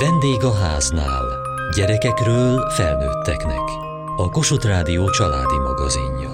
Vendég 0.00 0.42
a 0.42 0.54
háznál. 0.54 1.24
Gyerekekről 1.76 2.70
felnőtteknek. 2.70 3.68
A 4.16 4.28
Kossuth 4.30 4.66
Rádió 4.66 5.10
családi 5.10 5.58
magazinja. 5.58 6.30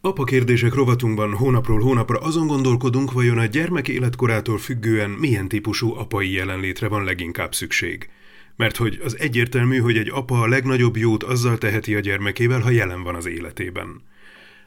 Apa 0.00 0.24
kérdések 0.24 0.74
rovatunkban 0.74 1.34
hónapról 1.36 1.80
hónapra 1.80 2.18
azon 2.18 2.46
gondolkodunk, 2.46 3.12
vajon 3.12 3.38
a 3.38 3.46
gyermek 3.46 3.88
életkorától 3.88 4.58
függően 4.58 5.10
milyen 5.10 5.48
típusú 5.48 5.94
apai 5.94 6.32
jelenlétre 6.32 6.88
van 6.88 7.04
leginkább 7.04 7.54
szükség. 7.54 8.08
Mert 8.56 8.76
hogy 8.76 9.00
az 9.04 9.18
egyértelmű, 9.18 9.78
hogy 9.78 9.96
egy 9.96 10.10
apa 10.10 10.40
a 10.40 10.46
legnagyobb 10.46 10.96
jót 10.96 11.22
azzal 11.22 11.58
teheti 11.58 11.94
a 11.94 12.00
gyermekével, 12.00 12.60
ha 12.60 12.70
jelen 12.70 13.02
van 13.02 13.14
az 13.14 13.26
életében. 13.26 14.02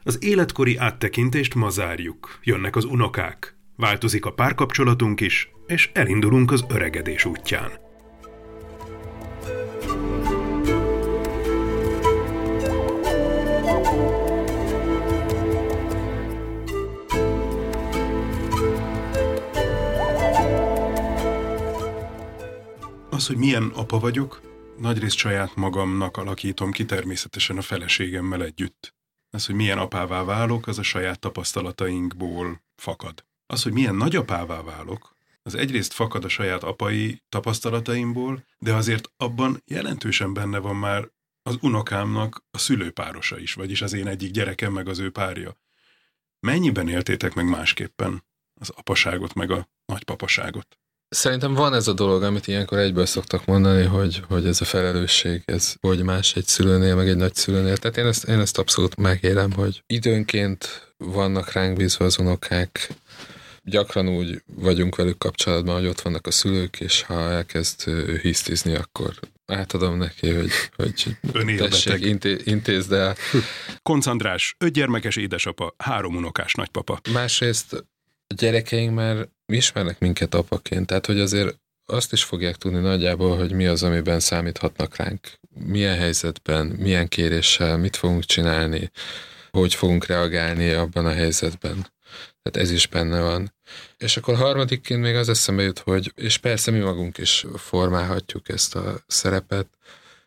Az 0.02 0.18
életkori 0.22 0.76
áttekintést 0.76 1.54
ma 1.54 1.70
zárjuk. 1.70 2.38
Jönnek 2.42 2.76
az 2.76 2.84
unokák. 2.84 3.56
Változik 3.76 4.24
a 4.24 4.32
párkapcsolatunk 4.32 5.20
is, 5.20 5.50
és 5.68 5.90
elindulunk 5.92 6.50
az 6.50 6.64
öregedés 6.68 7.24
útján. 7.24 7.70
Az, 23.10 23.26
hogy 23.26 23.36
milyen 23.36 23.72
apa 23.74 23.98
vagyok, 23.98 24.40
nagyrészt 24.76 25.16
saját 25.16 25.54
magamnak 25.56 26.16
alakítom 26.16 26.70
ki 26.70 26.84
természetesen 26.84 27.56
a 27.56 27.62
feleségemmel 27.62 28.42
együtt. 28.42 28.94
Az, 29.30 29.46
hogy 29.46 29.54
milyen 29.54 29.78
apává 29.78 30.24
válok, 30.24 30.66
az 30.66 30.78
a 30.78 30.82
saját 30.82 31.18
tapasztalatainkból 31.18 32.62
fakad. 32.76 33.24
Az, 33.46 33.62
hogy 33.62 33.72
milyen 33.72 33.94
nagyapává 33.94 34.62
válok, 34.62 35.16
az 35.48 35.54
egyrészt 35.54 35.92
fakad 35.92 36.24
a 36.24 36.28
saját 36.28 36.62
apai 36.62 37.22
tapasztalataimból, 37.28 38.44
de 38.58 38.74
azért 38.74 39.10
abban 39.16 39.62
jelentősen 39.66 40.34
benne 40.34 40.58
van 40.58 40.76
már 40.76 41.10
az 41.42 41.56
unokámnak 41.60 42.44
a 42.50 42.58
szülőpárosa 42.58 43.38
is, 43.38 43.54
vagyis 43.54 43.82
az 43.82 43.92
én 43.92 44.06
egyik 44.06 44.30
gyerekem 44.30 44.72
meg 44.72 44.88
az 44.88 44.98
ő 44.98 45.10
párja. 45.10 45.56
Mennyiben 46.40 46.88
éltétek 46.88 47.34
meg 47.34 47.48
másképpen 47.48 48.24
az 48.60 48.72
apaságot 48.76 49.34
meg 49.34 49.50
a 49.50 49.68
nagypapaságot? 49.84 50.78
Szerintem 51.08 51.54
van 51.54 51.74
ez 51.74 51.88
a 51.88 51.92
dolog, 51.92 52.22
amit 52.22 52.46
ilyenkor 52.46 52.78
egyből 52.78 53.06
szoktak 53.06 53.44
mondani, 53.44 53.84
hogy, 53.84 54.22
hogy 54.28 54.46
ez 54.46 54.60
a 54.60 54.64
felelősség, 54.64 55.42
ez 55.44 55.74
hogy 55.80 56.02
más 56.02 56.34
egy 56.34 56.46
szülőnél, 56.46 56.94
meg 56.94 57.08
egy 57.08 57.16
nagyszülőnél. 57.16 57.76
Tehát 57.76 57.96
én 57.96 58.06
ezt, 58.06 58.24
én 58.24 58.38
ezt 58.38 58.58
abszolút 58.58 58.96
megélem, 58.96 59.52
hogy 59.52 59.82
időnként 59.86 60.94
vannak 60.96 61.52
ránk 61.52 61.76
bízva 61.76 62.04
az 62.04 62.18
unokák, 62.18 62.88
gyakran 63.68 64.08
úgy 64.08 64.42
vagyunk 64.54 64.96
velük 64.96 65.18
kapcsolatban, 65.18 65.74
hogy 65.74 65.86
ott 65.86 66.00
vannak 66.00 66.26
a 66.26 66.30
szülők, 66.30 66.80
és 66.80 67.02
ha 67.02 67.30
elkezd 67.30 67.82
hisztizni, 68.22 68.74
akkor 68.74 69.14
átadom 69.46 69.96
neki, 69.96 70.30
hogy, 70.30 70.50
hogy 70.76 71.16
tessék, 71.56 72.04
inté, 72.04 72.36
intézd 72.44 72.92
el. 72.92 73.16
Konc 73.82 74.06
András, 74.06 74.54
öt 74.58 74.72
gyermekes 74.72 75.16
édesapa, 75.16 75.74
három 75.78 76.16
unokás 76.16 76.54
nagypapa. 76.54 77.00
Másrészt 77.12 77.72
a 78.26 78.34
gyerekeink 78.34 78.94
már 78.94 79.28
ismernek 79.46 79.98
minket 79.98 80.34
apaként, 80.34 80.86
tehát 80.86 81.06
hogy 81.06 81.20
azért 81.20 81.58
azt 81.86 82.12
is 82.12 82.24
fogják 82.24 82.56
tudni 82.56 82.78
nagyjából, 82.78 83.36
hogy 83.36 83.52
mi 83.52 83.66
az, 83.66 83.82
amiben 83.82 84.20
számíthatnak 84.20 84.96
ránk. 84.96 85.20
Milyen 85.66 85.96
helyzetben, 85.96 86.66
milyen 86.66 87.08
kéréssel, 87.08 87.76
mit 87.76 87.96
fogunk 87.96 88.24
csinálni, 88.24 88.90
hogy 89.50 89.74
fogunk 89.74 90.06
reagálni 90.06 90.70
abban 90.70 91.06
a 91.06 91.12
helyzetben. 91.12 91.86
Tehát 92.42 92.68
ez 92.68 92.70
is 92.70 92.86
benne 92.86 93.20
van. 93.20 93.54
És 93.96 94.16
akkor 94.16 94.36
harmadikként 94.36 95.00
még 95.00 95.14
az 95.14 95.28
eszembe 95.28 95.62
jut, 95.62 95.78
hogy, 95.78 96.12
és 96.14 96.38
persze 96.38 96.70
mi 96.70 96.78
magunk 96.78 97.18
is 97.18 97.46
formálhatjuk 97.56 98.48
ezt 98.48 98.74
a 98.74 99.00
szerepet, 99.06 99.66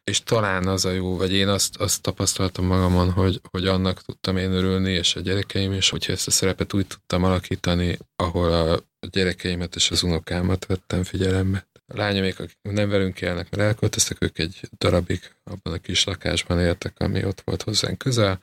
és 0.03 0.23
talán 0.23 0.67
az 0.67 0.85
a 0.85 0.91
jó, 0.91 1.17
vagy 1.17 1.33
én 1.33 1.47
azt, 1.47 1.77
azt 1.77 2.02
tapasztaltam 2.02 2.65
magamon, 2.65 3.11
hogy, 3.11 3.41
hogy 3.49 3.67
annak 3.67 4.02
tudtam 4.02 4.37
én 4.37 4.52
örülni, 4.52 4.91
és 4.91 5.15
a 5.15 5.20
gyerekeim 5.20 5.73
is, 5.73 5.89
hogyha 5.89 6.11
ezt 6.11 6.27
a 6.27 6.31
szerepet 6.31 6.73
úgy 6.73 6.87
tudtam 6.87 7.23
alakítani, 7.23 7.97
ahol 8.15 8.53
a 8.53 9.08
gyerekeimet 9.08 9.75
és 9.75 9.91
az 9.91 10.03
unokámat 10.03 10.65
vettem 10.65 11.03
figyelembe. 11.03 11.67
A 11.87 11.97
lányomék, 11.97 12.39
akik 12.39 12.58
nem 12.61 12.89
velünk 12.89 13.21
élnek, 13.21 13.49
mert 13.49 13.64
elköltöztek, 13.67 14.17
ők 14.20 14.39
egy 14.39 14.59
darabig 14.77 15.21
abban 15.43 15.73
a 15.73 15.77
kis 15.77 16.03
lakásban 16.03 16.59
éltek, 16.59 16.99
ami 16.99 17.25
ott 17.25 17.41
volt 17.41 17.61
hozzánk 17.61 17.97
közel. 17.97 18.41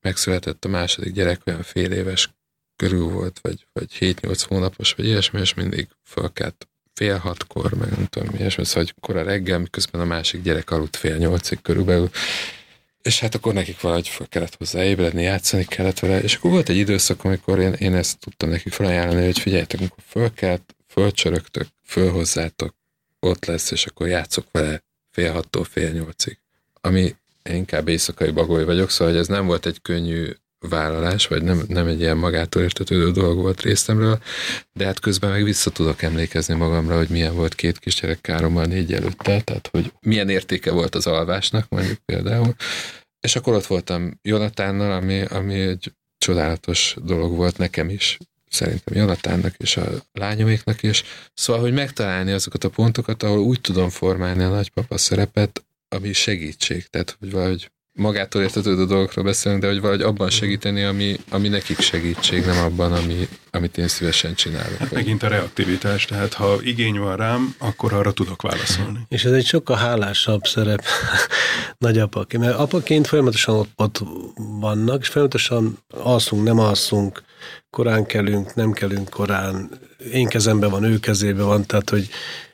Megszületett 0.00 0.64
a 0.64 0.68
második 0.68 1.12
gyerek, 1.12 1.40
olyan 1.46 1.62
fél 1.62 1.92
éves 1.92 2.30
körül 2.76 3.08
volt, 3.08 3.38
vagy, 3.42 3.66
vagy 3.72 3.96
7-8 4.00 4.44
hónapos, 4.48 4.92
vagy 4.92 5.06
ilyesmi, 5.06 5.40
és 5.40 5.54
mindig 5.54 5.88
fölkelt 6.02 6.68
fél 6.94 7.16
hatkor, 7.16 7.72
meg 7.72 7.90
nem 7.90 8.06
tudom, 8.06 8.34
ilyesmi, 8.38 8.64
szóval 8.64 8.82
hogy 8.82 8.94
kora 9.00 9.22
reggel, 9.22 9.58
miközben 9.58 10.00
a 10.00 10.04
másik 10.04 10.42
gyerek 10.42 10.70
aludt 10.70 10.96
fél 10.96 11.16
nyolcig 11.16 11.62
körülbelül, 11.62 12.10
és 13.02 13.20
hát 13.20 13.34
akkor 13.34 13.54
nekik 13.54 13.80
valahogy 13.80 14.08
fel 14.08 14.26
kellett 14.28 14.54
hozzá 14.54 14.84
ébredni, 14.84 15.22
játszani 15.22 15.64
kellett 15.64 15.98
vele, 15.98 16.22
és 16.22 16.34
akkor 16.34 16.50
volt 16.50 16.68
egy 16.68 16.76
időszak, 16.76 17.24
amikor 17.24 17.58
én, 17.58 17.72
én 17.72 17.94
ezt 17.94 18.18
tudtam 18.18 18.48
nekik 18.48 18.72
felajánlani, 18.72 19.24
hogy 19.24 19.38
figyeljetek, 19.38 19.80
amikor 19.80 20.02
fölkelt, 20.06 20.74
fölcsörögtök, 20.88 21.66
fölhozzátok, 21.84 22.74
ott 23.20 23.44
lesz, 23.44 23.70
és 23.70 23.86
akkor 23.86 24.06
játszok 24.08 24.46
vele 24.50 24.82
fél 25.10 25.32
hattól 25.32 25.64
fél 25.64 25.90
nyolcig. 25.90 26.38
Ami 26.80 27.16
inkább 27.42 27.88
éjszakai 27.88 28.30
bagoly 28.30 28.64
vagyok, 28.64 28.90
szóval 28.90 29.12
hogy 29.12 29.22
ez 29.22 29.28
nem 29.28 29.46
volt 29.46 29.66
egy 29.66 29.82
könnyű 29.82 30.30
vállalás, 30.68 31.26
vagy 31.26 31.42
nem, 31.42 31.62
nem 31.68 31.86
egy 31.86 32.00
ilyen 32.00 32.16
magától 32.16 32.62
értetődő 32.62 33.10
dolog 33.10 33.38
volt 33.38 33.62
részemről, 33.62 34.22
de 34.72 34.84
hát 34.84 35.00
közben 35.00 35.30
meg 35.30 35.44
vissza 35.44 35.70
tudok 35.70 36.02
emlékezni 36.02 36.54
magamra, 36.54 36.96
hogy 36.96 37.08
milyen 37.08 37.34
volt 37.34 37.54
két 37.54 37.78
kisgyerek 37.78 38.20
kárommal 38.20 38.64
négy 38.64 38.92
előtte, 38.92 39.40
tehát 39.40 39.68
hogy 39.72 39.92
milyen 40.00 40.28
értéke 40.28 40.70
volt 40.70 40.94
az 40.94 41.06
alvásnak 41.06 41.68
mondjuk 41.68 41.98
például. 41.98 42.54
És 43.20 43.36
akkor 43.36 43.54
ott 43.54 43.66
voltam 43.66 44.18
Jonatánnal, 44.22 44.92
ami, 44.92 45.22
ami 45.22 45.60
egy 45.60 45.92
csodálatos 46.18 46.96
dolog 47.02 47.36
volt 47.36 47.58
nekem 47.58 47.88
is, 47.88 48.18
szerintem 48.54 48.96
Jonatánnak 48.96 49.54
és 49.56 49.76
a 49.76 49.86
lányoméknak 50.12 50.82
is. 50.82 51.04
Szóval, 51.34 51.62
hogy 51.62 51.72
megtalálni 51.72 52.32
azokat 52.32 52.64
a 52.64 52.70
pontokat, 52.70 53.22
ahol 53.22 53.38
úgy 53.38 53.60
tudom 53.60 53.88
formálni 53.88 54.42
a 54.42 54.48
nagypapa 54.48 54.98
szerepet, 54.98 55.64
ami 55.88 56.12
segítség, 56.12 56.86
tehát 56.86 57.16
hogy 57.18 57.30
valahogy 57.30 57.70
magától 57.94 58.42
értetődő 58.42 58.84
dolgokról 58.84 59.24
beszélünk, 59.24 59.60
de 59.60 59.68
hogy 59.68 59.80
valahogy 59.80 60.02
abban 60.02 60.30
segíteni, 60.30 60.82
ami, 60.82 61.16
ami 61.30 61.48
nekik 61.48 61.80
segítség, 61.80 62.44
nem 62.44 62.64
abban, 62.64 62.92
ami, 62.92 63.28
amit 63.50 63.78
én 63.78 63.88
szívesen 63.88 64.34
csinálok. 64.34 64.78
Hát 64.78 64.90
megint 64.90 65.22
a 65.22 65.28
reaktivitás, 65.28 66.04
tehát 66.04 66.32
ha 66.32 66.56
igény 66.60 66.98
van 66.98 67.16
rám, 67.16 67.54
akkor 67.58 67.92
arra 67.92 68.12
tudok 68.12 68.42
válaszolni. 68.42 68.98
És 69.08 69.24
ez 69.24 69.32
egy 69.32 69.46
sokkal 69.46 69.76
hálásabb 69.76 70.44
szerep 70.44 70.84
nagyapaként, 71.84 72.42
mert 72.42 72.58
apaként 72.58 73.06
folyamatosan 73.06 73.54
ott, 73.54 73.70
ott 73.76 74.02
vannak, 74.60 75.00
és 75.00 75.08
folyamatosan 75.08 75.78
alszunk, 75.90 76.44
nem 76.44 76.58
alszunk, 76.58 77.22
korán 77.70 78.06
kelünk, 78.06 78.54
nem 78.54 78.72
kelünk 78.72 79.08
korán, 79.08 79.70
én 80.12 80.28
kezemben 80.28 80.70
van, 80.70 80.84
ő 80.84 80.98
kezében 80.98 81.46
van, 81.46 81.66
tehát 81.66 81.90
hogy 81.90 82.08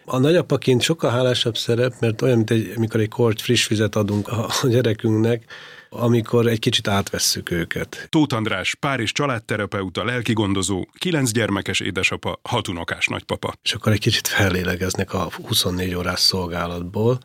a 0.05 0.19
nagyapaként 0.19 0.83
sokkal 0.83 1.11
hálásabb 1.11 1.57
szerep, 1.57 1.95
mert 2.01 2.23
olyan, 2.23 2.37
mint 2.37 2.51
egy, 2.51 2.73
amikor 2.77 3.01
egy 3.01 3.09
kort 3.09 3.41
friss 3.41 3.69
vizet 3.69 3.97
adunk 3.97 4.29
a, 4.29 4.49
gyerekünknek, 4.69 5.45
amikor 5.89 6.47
egy 6.47 6.59
kicsit 6.59 6.89
átvesszük 6.89 7.51
őket. 7.51 8.07
Tóth 8.09 8.35
András, 8.35 8.75
pár 8.75 9.01
és 9.01 9.13
családterapeuta, 9.13 10.05
lelkigondozó, 10.05 10.87
kilenc 10.99 11.31
gyermekes 11.31 11.81
édesapa, 11.81 12.41
hat 12.43 12.69
unokás 12.69 13.07
nagypapa. 13.07 13.55
És 13.63 13.73
akkor 13.73 13.93
egy 13.93 14.01
kicsit 14.01 14.29
fellélegeznek 14.29 15.13
a 15.13 15.29
24 15.47 15.95
órás 15.95 16.21
szolgálatból. 16.21 17.21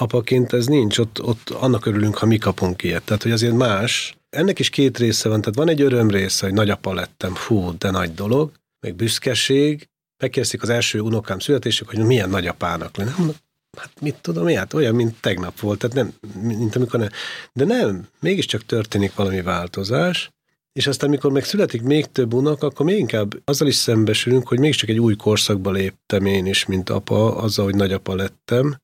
Apaként 0.00 0.52
ez 0.52 0.66
nincs, 0.66 0.98
ott, 0.98 1.22
ott 1.22 1.50
annak 1.50 1.86
örülünk, 1.86 2.16
ha 2.16 2.26
mi 2.26 2.38
kapunk 2.38 2.82
ilyet. 2.82 3.02
Tehát, 3.02 3.22
hogy 3.22 3.32
azért 3.32 3.56
más. 3.56 4.16
Ennek 4.30 4.58
is 4.58 4.70
két 4.70 4.98
része 4.98 5.28
van, 5.28 5.40
tehát 5.40 5.54
van 5.54 5.68
egy 5.68 5.80
öröm 5.80 6.10
része, 6.10 6.46
hogy 6.46 6.54
nagyapa 6.54 6.94
lettem, 6.94 7.34
fú, 7.34 7.78
de 7.78 7.90
nagy 7.90 8.14
dolog, 8.14 8.52
meg 8.80 8.94
büszkeség, 8.94 9.88
megkérdezték 10.22 10.62
az 10.62 10.68
első 10.68 11.00
unokám 11.00 11.38
születésük, 11.38 11.88
hogy 11.88 11.98
milyen 11.98 12.30
nagyapának 12.30 12.96
lenne. 12.96 13.14
Mondom, 13.16 13.34
hát 13.78 13.90
mit 14.00 14.14
tudom 14.14 14.48
én, 14.48 14.56
hát 14.56 14.74
olyan, 14.74 14.94
mint 14.94 15.20
tegnap 15.20 15.60
volt, 15.60 15.78
tehát 15.78 15.96
nem, 15.96 16.12
mint 16.56 16.76
amikor 16.76 17.00
nem. 17.00 17.08
De 17.52 17.64
nem, 17.64 18.06
mégiscsak 18.20 18.66
történik 18.66 19.14
valami 19.14 19.42
változás, 19.42 20.30
és 20.72 20.86
aztán, 20.86 21.08
amikor 21.08 21.32
meg 21.32 21.44
születik 21.44 21.82
még 21.82 22.06
több 22.06 22.32
unok, 22.32 22.62
akkor 22.62 22.86
még 22.86 22.98
inkább 22.98 23.32
azzal 23.44 23.68
is 23.68 23.74
szembesülünk, 23.74 24.48
hogy 24.48 24.58
mégiscsak 24.58 24.88
egy 24.88 25.00
új 25.00 25.16
korszakba 25.16 25.70
léptem 25.70 26.26
én 26.26 26.46
is, 26.46 26.66
mint 26.66 26.90
apa, 26.90 27.36
azzal, 27.36 27.64
hogy 27.64 27.74
nagyapa 27.74 28.14
lettem. 28.14 28.76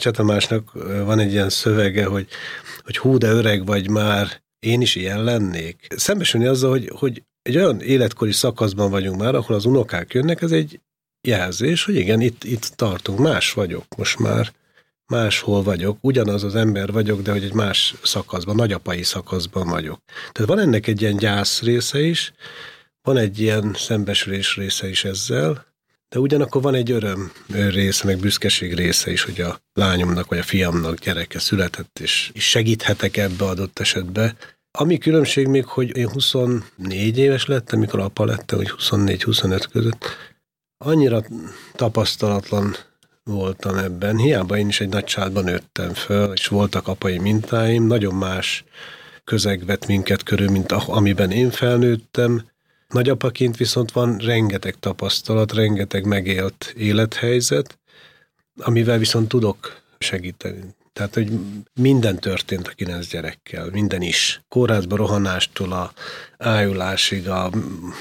Csatamásnak 0.00 0.72
van 1.04 1.18
egy 1.18 1.32
ilyen 1.32 1.48
szövege, 1.48 2.04
hogy, 2.04 2.28
hogy 2.84 2.96
hú, 2.96 3.18
de 3.18 3.30
öreg 3.30 3.66
vagy 3.66 3.90
már, 3.90 4.42
én 4.58 4.80
is 4.80 4.94
ilyen 4.94 5.24
lennék. 5.24 5.86
Szembesülni 5.96 6.46
azzal, 6.46 6.70
hogy, 6.70 6.90
hogy 6.94 7.22
egy 7.42 7.56
olyan 7.56 7.80
életkori 7.80 8.32
szakaszban 8.32 8.90
vagyunk 8.90 9.20
már, 9.20 9.34
ahol 9.34 9.56
az 9.56 9.64
unokák 9.64 10.12
jönnek, 10.12 10.42
ez 10.42 10.52
egy 10.52 10.80
jelzés, 11.28 11.84
hogy 11.84 11.94
igen, 11.94 12.20
itt, 12.20 12.44
itt 12.44 12.64
tartunk, 12.64 13.18
más 13.18 13.52
vagyok 13.52 13.84
most 13.96 14.18
már, 14.18 14.52
máshol 15.06 15.62
vagyok, 15.62 15.98
ugyanaz 16.00 16.44
az 16.44 16.54
ember 16.54 16.92
vagyok, 16.92 17.22
de 17.22 17.32
hogy 17.32 17.44
egy 17.44 17.52
más 17.52 17.94
szakaszban, 18.02 18.54
nagyapai 18.54 19.02
szakaszban 19.02 19.68
vagyok. 19.68 20.00
Tehát 20.32 20.50
van 20.50 20.58
ennek 20.58 20.86
egy 20.86 21.00
ilyen 21.00 21.16
gyász 21.16 21.62
része 21.62 22.00
is, 22.00 22.32
van 23.02 23.16
egy 23.16 23.40
ilyen 23.40 23.74
szembesülés 23.74 24.56
része 24.56 24.88
is 24.88 25.04
ezzel, 25.04 25.66
De 26.08 26.18
ugyanakkor 26.18 26.62
van 26.62 26.74
egy 26.74 26.90
öröm 26.90 27.32
része, 27.48 28.06
meg 28.06 28.18
büszkeség 28.18 28.74
része 28.74 29.10
is, 29.10 29.22
hogy 29.22 29.40
a 29.40 29.60
lányomnak 29.72 30.28
vagy 30.28 30.38
a 30.38 30.42
fiamnak 30.42 30.98
gyereke 30.98 31.38
született, 31.38 31.98
és 31.98 32.32
segíthetek 32.34 33.16
ebbe 33.16 33.44
adott 33.44 33.78
esetbe. 33.78 34.36
Ami 34.78 34.98
különbség 34.98 35.46
még, 35.46 35.64
hogy 35.64 35.96
én 35.96 36.08
24 36.08 37.18
éves 37.18 37.46
lettem, 37.46 37.78
mikor 37.78 38.00
apa 38.00 38.24
lettem, 38.24 38.58
hogy 38.58 38.72
24-25 38.78 39.64
között, 39.72 40.04
annyira 40.84 41.24
tapasztalatlan 41.74 42.76
voltam 43.24 43.76
ebben. 43.76 44.16
Hiába 44.16 44.58
én 44.58 44.68
is 44.68 44.80
egy 44.80 44.88
nagy 44.88 45.04
családban 45.04 45.44
nőttem 45.44 45.94
föl, 45.94 46.32
és 46.32 46.46
voltak 46.46 46.88
apai 46.88 47.18
mintáim, 47.18 47.86
nagyon 47.86 48.14
más 48.14 48.64
közeg 49.24 49.64
vett 49.64 49.86
minket 49.86 50.22
körül, 50.22 50.50
mint 50.50 50.72
amiben 50.72 51.30
én 51.30 51.50
felnőttem. 51.50 52.42
Nagyapaként 52.88 53.56
viszont 53.56 53.92
van 53.92 54.16
rengeteg 54.16 54.74
tapasztalat, 54.80 55.52
rengeteg 55.52 56.04
megélt 56.04 56.74
élethelyzet, 56.76 57.78
amivel 58.56 58.98
viszont 58.98 59.28
tudok 59.28 59.80
segíteni. 59.98 60.74
Tehát, 60.92 61.14
hogy 61.14 61.32
minden 61.74 62.18
történt 62.18 62.68
a 62.68 62.72
kilenc 62.74 63.06
gyerekkel, 63.06 63.68
minden 63.72 64.02
is. 64.02 64.40
Kórházba 64.48 64.96
rohanástól 64.96 65.72
a 65.72 65.92
ájulásig, 66.38 67.28
a 67.28 67.50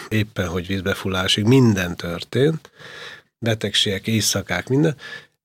éppen, 0.09 0.47
hogy 0.47 0.67
vízbefulásig, 0.67 1.45
minden 1.45 1.95
történt. 1.95 2.71
Betegségek, 3.39 4.07
éjszakák, 4.07 4.67
minden. 4.67 4.95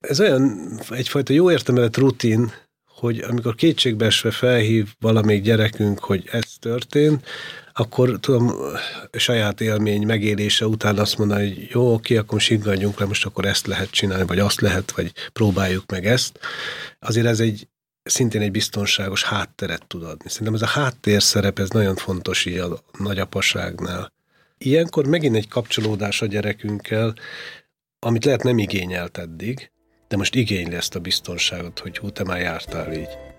Ez 0.01 0.21
olyan 0.21 0.71
egyfajta 0.91 1.33
jó 1.33 1.51
értelmelet 1.51 1.97
rutin, 1.97 2.53
hogy 2.85 3.19
amikor 3.19 3.55
kétségbeesve 3.55 4.31
felhív 4.31 4.89
valamelyik 4.99 5.43
gyerekünk, 5.43 5.99
hogy 5.99 6.29
ez 6.33 6.53
történt, 6.61 7.27
akkor 7.81 8.19
tudom, 8.21 8.53
saját 9.13 9.61
élmény 9.61 10.07
megélése 10.07 10.67
után 10.67 10.99
azt 10.99 11.19
mondani, 11.19 11.49
hogy 11.49 11.69
jó, 11.71 11.93
oké, 11.93 12.17
akkor 12.17 12.41
siggadjunk 12.41 12.99
le, 12.99 13.07
most 13.07 13.27
akkor 13.27 13.45
ezt 13.45 13.67
lehet 13.67 13.91
csinálni, 13.91 14.27
vagy 14.27 14.39
azt 14.39 14.61
lehet, 14.61 14.91
vagy 14.91 15.13
próbáljuk 15.33 15.91
meg 15.91 16.07
ezt. 16.07 16.39
Azért 16.99 17.27
ez 17.27 17.41
egy 17.41 17.69
szintén 18.03 18.41
egy 18.41 18.51
biztonságos 18.51 19.25
hátteret 19.25 19.87
tud 19.87 20.03
adni. 20.03 20.29
Szerintem 20.29 20.55
ez 20.55 20.63
a 20.63 20.67
háttérszerep, 20.67 21.59
ez 21.59 21.69
nagyon 21.69 21.97
fontos 21.97 22.45
így 22.45 22.59
a 22.59 22.81
nagyapaságnál. 22.99 24.13
Ilyenkor 24.59 25.07
megint 25.07 25.37
egy 25.37 25.49
kapcsolódás 25.49 26.23
a 26.23 26.27
gyerekünkkel, 26.27 27.15
amit 27.99 28.25
lehet 28.25 28.43
nem 28.43 28.59
igényelt 28.59 29.19
eddig, 29.19 29.71
de 30.09 30.17
most 30.17 30.35
igényli 30.35 30.75
ezt 30.75 30.95
a 30.95 31.01
biztonságot, 31.01 31.79
hogy 31.79 31.99
hú, 31.99 32.11
te 32.11 32.25
már 32.25 32.41
jártál 32.41 32.93
így. 32.93 33.30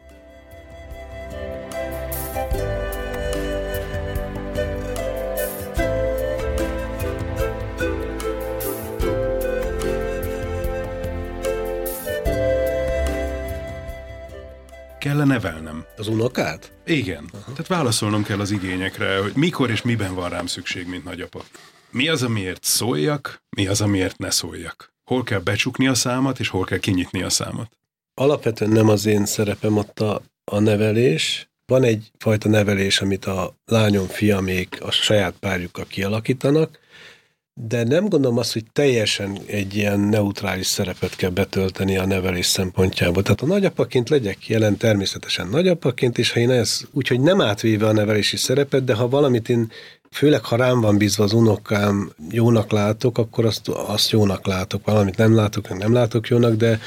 Nevelnem? 15.32 15.86
Az 15.98 16.08
unokát? 16.08 16.72
Igen. 16.86 17.30
Aha. 17.34 17.52
Tehát 17.52 17.68
válaszolnom 17.68 18.24
kell 18.24 18.40
az 18.40 18.52
igényekre, 18.52 19.22
hogy 19.22 19.32
mikor 19.36 19.70
és 19.70 19.82
miben 19.82 20.16
van 20.16 20.30
rám 20.30 20.46
szükség, 20.46 20.88
mint 20.88 21.04
nagyapa. 21.04 21.44
Mi 21.92 22.08
az, 22.08 22.24
amiért 22.24 22.64
szóljak, 22.64 23.44
mi 23.50 23.68
az, 23.68 23.82
amiért 23.82 24.18
ne 24.18 24.30
szóljak. 24.30 24.94
Hol 25.04 25.24
kell 25.24 25.40
becsukni 25.40 25.88
a 25.88 25.94
számat, 25.94 26.40
és 26.40 26.48
hol 26.48 26.64
kell 26.64 26.78
kinyitni 26.78 27.22
a 27.22 27.30
számat. 27.30 27.72
Alapvetően 28.14 28.72
nem 28.72 28.90
az 28.90 29.06
én 29.06 29.26
szerepem 29.26 29.78
ott 29.78 30.00
a, 30.00 30.22
a 30.44 30.60
nevelés. 30.60 31.50
Van 31.66 31.84
egy 31.84 32.12
fajta 32.18 32.50
nevelés, 32.50 33.02
amit 33.02 33.26
a 33.26 33.56
lányom, 33.66 34.08
fiamék 34.08 34.78
a 34.82 34.92
saját 34.92 35.34
párjukkal 35.40 35.86
kialakítanak, 35.88 36.80
de 37.68 37.84
nem 37.84 38.10
gondolom 38.10 38.38
azt, 38.38 38.54
hogy 38.54 38.64
teljesen 38.74 39.40
egy 39.46 39.76
ilyen 39.76 40.00
neutrális 40.00 40.66
szerepet 40.66 41.16
kell 41.16 41.30
betölteni 41.30 41.98
a 41.98 42.06
nevelés 42.06 42.46
szempontjából. 42.46 43.24
Tehát 43.24 43.42
a 43.42 43.46
nagyapaként 43.46 44.10
legyek 44.10 44.48
jelen 44.48 44.78
természetesen 44.78 45.48
nagyapaként, 45.48 46.18
és 46.18 46.32
ha 46.32 46.40
én 46.40 46.50
ez 46.50 46.82
úgyhogy 46.92 47.20
nem 47.20 47.42
átvéve 47.42 47.88
a 47.88 47.92
nevelési 47.92 48.38
szerepet, 48.38 48.84
de 48.84 48.94
ha 48.94 49.10
valamit 49.10 49.50
én 49.50 49.72
főleg 50.12 50.44
ha 50.44 50.56
rám 50.56 50.82
van 50.82 50.98
bízva 50.98 51.24
az 51.24 51.34
unokám, 51.34 52.12
jónak 52.30 52.72
látok, 52.72 53.18
akkor 53.18 53.46
azt, 53.46 53.68
azt 53.68 54.10
jónak 54.10 54.48
látok, 54.48 54.86
valamit 54.86 55.18
nem 55.18 55.36
látok, 55.36 55.78
nem 55.78 55.94
látok 55.94 56.28
jónak, 56.28 56.56
de 56.56 56.80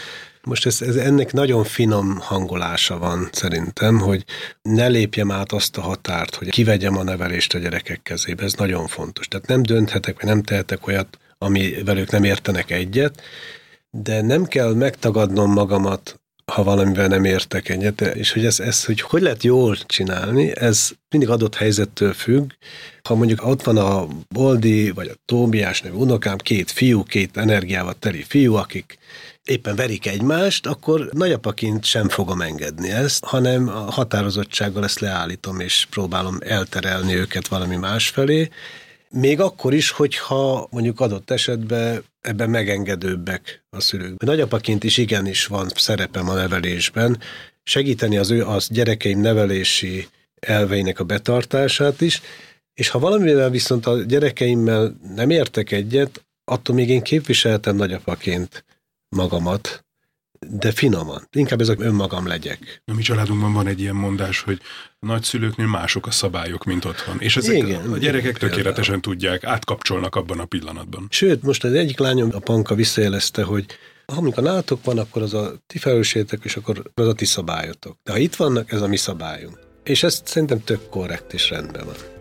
most 0.44 0.66
ez, 0.66 0.82
ez 0.82 0.96
ennek 0.96 1.32
nagyon 1.32 1.64
finom 1.64 2.18
hangolása 2.18 2.98
van 2.98 3.28
szerintem, 3.32 3.98
hogy 3.98 4.24
ne 4.62 4.86
lépjem 4.86 5.30
át 5.30 5.52
azt 5.52 5.76
a 5.76 5.80
határt, 5.80 6.34
hogy 6.34 6.50
kivegyem 6.50 6.96
a 6.96 7.02
nevelést 7.02 7.54
a 7.54 7.58
gyerekek 7.58 8.02
kezébe. 8.02 8.44
Ez 8.44 8.52
nagyon 8.52 8.86
fontos. 8.86 9.28
Tehát 9.28 9.46
nem 9.46 9.62
dönthetek, 9.62 10.16
vagy 10.16 10.28
nem 10.28 10.42
tehetek 10.42 10.86
olyat, 10.86 11.18
amivel 11.38 11.98
ők 11.98 12.10
nem 12.10 12.24
értenek 12.24 12.70
egyet, 12.70 13.22
de 13.90 14.20
nem 14.20 14.44
kell 14.44 14.74
megtagadnom 14.74 15.52
magamat 15.52 16.20
ha 16.52 16.62
valamivel 16.62 17.06
nem 17.06 17.24
értek 17.24 17.68
egyet, 17.68 18.00
és 18.00 18.32
hogy 18.32 18.44
ez, 18.44 18.60
ez 18.60 18.84
hogy, 18.84 19.00
hogy 19.00 19.22
lehet 19.22 19.42
jól 19.42 19.76
csinálni, 19.76 20.56
ez 20.56 20.90
mindig 21.08 21.28
adott 21.28 21.54
helyzettől 21.54 22.12
függ. 22.12 22.50
Ha 23.02 23.14
mondjuk 23.14 23.46
ott 23.46 23.62
van 23.62 23.76
a 23.76 24.06
Boldi, 24.28 24.90
vagy 24.90 25.08
a 25.08 25.20
Tóbiás 25.24 25.80
nevű 25.80 25.96
unokám, 25.96 26.36
két 26.36 26.70
fiú, 26.70 27.02
két 27.02 27.36
energiával 27.36 27.94
teli 27.94 28.22
fiú, 28.22 28.54
akik 28.54 28.98
éppen 29.44 29.76
verik 29.76 30.06
egymást, 30.06 30.66
akkor 30.66 31.08
nagyapaként 31.12 31.84
sem 31.84 32.08
fogom 32.08 32.40
engedni 32.40 32.90
ezt, 32.90 33.24
hanem 33.24 33.68
a 33.68 33.90
határozottsággal 33.90 34.84
ezt 34.84 35.00
leállítom, 35.00 35.60
és 35.60 35.86
próbálom 35.90 36.38
elterelni 36.40 37.14
őket 37.14 37.48
valami 37.48 37.76
más 37.76 38.08
felé, 38.08 38.48
még 39.14 39.40
akkor 39.40 39.74
is, 39.74 39.90
hogyha 39.90 40.68
mondjuk 40.70 41.00
adott 41.00 41.30
esetben 41.30 42.04
ebben 42.20 42.50
megengedőbbek 42.50 43.64
a 43.70 43.80
szülők. 43.80 44.22
Nagyapaként 44.22 44.84
is 44.84 44.96
igenis 44.96 45.46
van 45.46 45.68
szerepem 45.74 46.28
a 46.28 46.34
nevelésben, 46.34 47.20
segíteni 47.62 48.16
az 48.16 48.30
ő 48.30 48.44
az 48.44 48.68
gyerekeim 48.68 49.20
nevelési 49.20 50.08
elveinek 50.40 51.00
a 51.00 51.04
betartását 51.04 52.00
is, 52.00 52.22
és 52.74 52.88
ha 52.88 52.98
valamivel 52.98 53.50
viszont 53.50 53.86
a 53.86 54.02
gyerekeimmel 54.02 54.96
nem 55.14 55.30
értek 55.30 55.70
egyet, 55.70 56.24
attól 56.44 56.74
még 56.74 56.88
én 56.88 57.02
képviseltem 57.02 57.76
nagyapaként 57.76 58.64
magamat, 59.08 59.83
de 60.50 60.72
finoman. 60.72 61.28
Inkább 61.32 61.60
ezek 61.60 61.80
önmagam 61.80 62.26
legyek. 62.26 62.82
A 62.84 62.94
mi 62.94 63.02
családunkban 63.02 63.52
van 63.52 63.66
egy 63.66 63.80
ilyen 63.80 63.94
mondás, 63.94 64.40
hogy 64.40 64.60
a 65.00 65.06
nagyszülőknek 65.06 65.66
mások 65.66 66.06
a 66.06 66.10
szabályok, 66.10 66.64
mint 66.64 66.84
otthon. 66.84 67.20
És 67.20 67.36
ezek 67.36 67.56
igen, 67.56 67.92
a 67.92 67.98
gyerekek 67.98 68.36
igen, 68.36 68.50
tökéletesen 68.50 69.00
például. 69.00 69.00
tudják, 69.00 69.44
átkapcsolnak 69.44 70.16
abban 70.16 70.38
a 70.38 70.44
pillanatban. 70.44 71.06
Sőt, 71.10 71.42
most 71.42 71.64
az 71.64 71.72
egyik 71.72 71.98
lányom, 71.98 72.30
a 72.32 72.38
Panka 72.38 72.74
visszajelezte, 72.74 73.42
hogy 73.42 73.66
ha 74.06 74.16
amikor 74.16 74.42
nálatok 74.42 74.84
van, 74.84 74.98
akkor 74.98 75.22
az 75.22 75.34
a 75.34 75.52
ti 75.66 75.78
felelőssétek, 75.78 76.40
és 76.44 76.56
akkor 76.56 76.82
az 76.94 77.08
a 77.08 77.12
ti 77.12 77.24
szabályotok. 77.24 77.96
De 78.02 78.12
ha 78.12 78.18
itt 78.18 78.34
vannak, 78.34 78.72
ez 78.72 78.80
a 78.80 78.86
mi 78.86 78.96
szabályunk. 78.96 79.58
És 79.84 80.02
ez 80.02 80.22
szerintem 80.24 80.64
tök 80.64 80.88
korrekt 80.88 81.32
és 81.32 81.50
rendben 81.50 81.84
van. 81.84 82.13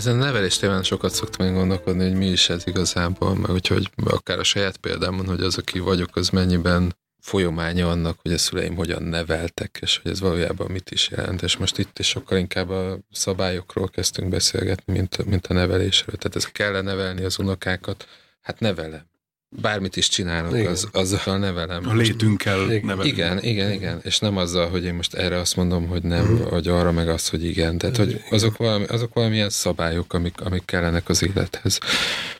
Ezen 0.00 0.20
a 0.20 0.24
nevelés 0.24 0.56
témán 0.56 0.82
sokat 0.82 1.14
szoktam 1.14 1.46
én 1.46 1.54
gondolkodni, 1.54 2.02
hogy 2.02 2.16
mi 2.16 2.26
is 2.26 2.48
ez 2.48 2.66
igazából, 2.66 3.34
meg 3.34 3.50
úgyhogy 3.50 3.90
akár 4.04 4.38
a 4.38 4.42
saját 4.42 4.76
példámon, 4.76 5.26
hogy 5.26 5.40
az, 5.40 5.58
aki 5.58 5.78
vagyok, 5.78 6.16
az 6.16 6.28
mennyiben 6.28 6.96
folyamánya 7.18 7.90
annak, 7.90 8.18
hogy 8.22 8.32
a 8.32 8.38
szüleim 8.38 8.74
hogyan 8.74 9.02
neveltek, 9.02 9.78
és 9.80 10.00
hogy 10.02 10.10
ez 10.10 10.20
valójában 10.20 10.70
mit 10.70 10.90
is 10.90 11.08
jelent. 11.08 11.42
És 11.42 11.56
most 11.56 11.78
itt 11.78 11.98
is 11.98 12.08
sokkal 12.08 12.38
inkább 12.38 12.68
a 12.68 12.98
szabályokról 13.10 13.88
kezdtünk 13.88 14.28
beszélgetni, 14.28 14.92
mint, 14.92 15.24
mint 15.24 15.46
a 15.46 15.54
nevelésről. 15.54 16.16
Tehát 16.16 16.36
ez 16.36 16.44
kell 16.44 16.82
nevelni 16.82 17.24
az 17.24 17.38
unokákat? 17.38 18.06
Hát 18.40 18.60
nevelem 18.60 19.09
bármit 19.56 19.96
is 19.96 20.08
csinálok, 20.08 20.54
igen. 20.54 20.70
az, 20.70 20.88
azzal 20.92 21.38
nevelem. 21.38 21.88
A 21.88 21.94
létünkkel 21.94 22.62
igen. 22.62 22.86
nevelem. 22.86 23.12
Igen, 23.12 23.42
igen, 23.42 23.72
igen. 23.72 24.00
És 24.02 24.18
nem 24.18 24.36
azzal, 24.36 24.68
hogy 24.68 24.84
én 24.84 24.94
most 24.94 25.14
erre 25.14 25.38
azt 25.38 25.56
mondom, 25.56 25.86
hogy 25.86 26.02
nem, 26.02 26.32
uh-huh. 26.32 26.50
vagy 26.50 26.68
arra 26.68 26.92
meg 26.92 27.08
azt, 27.08 27.28
hogy 27.30 27.44
igen. 27.44 27.78
Tehát, 27.78 27.96
hogy 27.96 28.22
azok, 28.30 28.56
valami, 28.56 28.84
azok 28.84 29.14
valamilyen 29.14 29.50
szabályok, 29.50 30.12
amik, 30.12 30.40
amik 30.40 30.64
kellenek 30.64 31.08
az 31.08 31.22
élethez. 31.22 31.78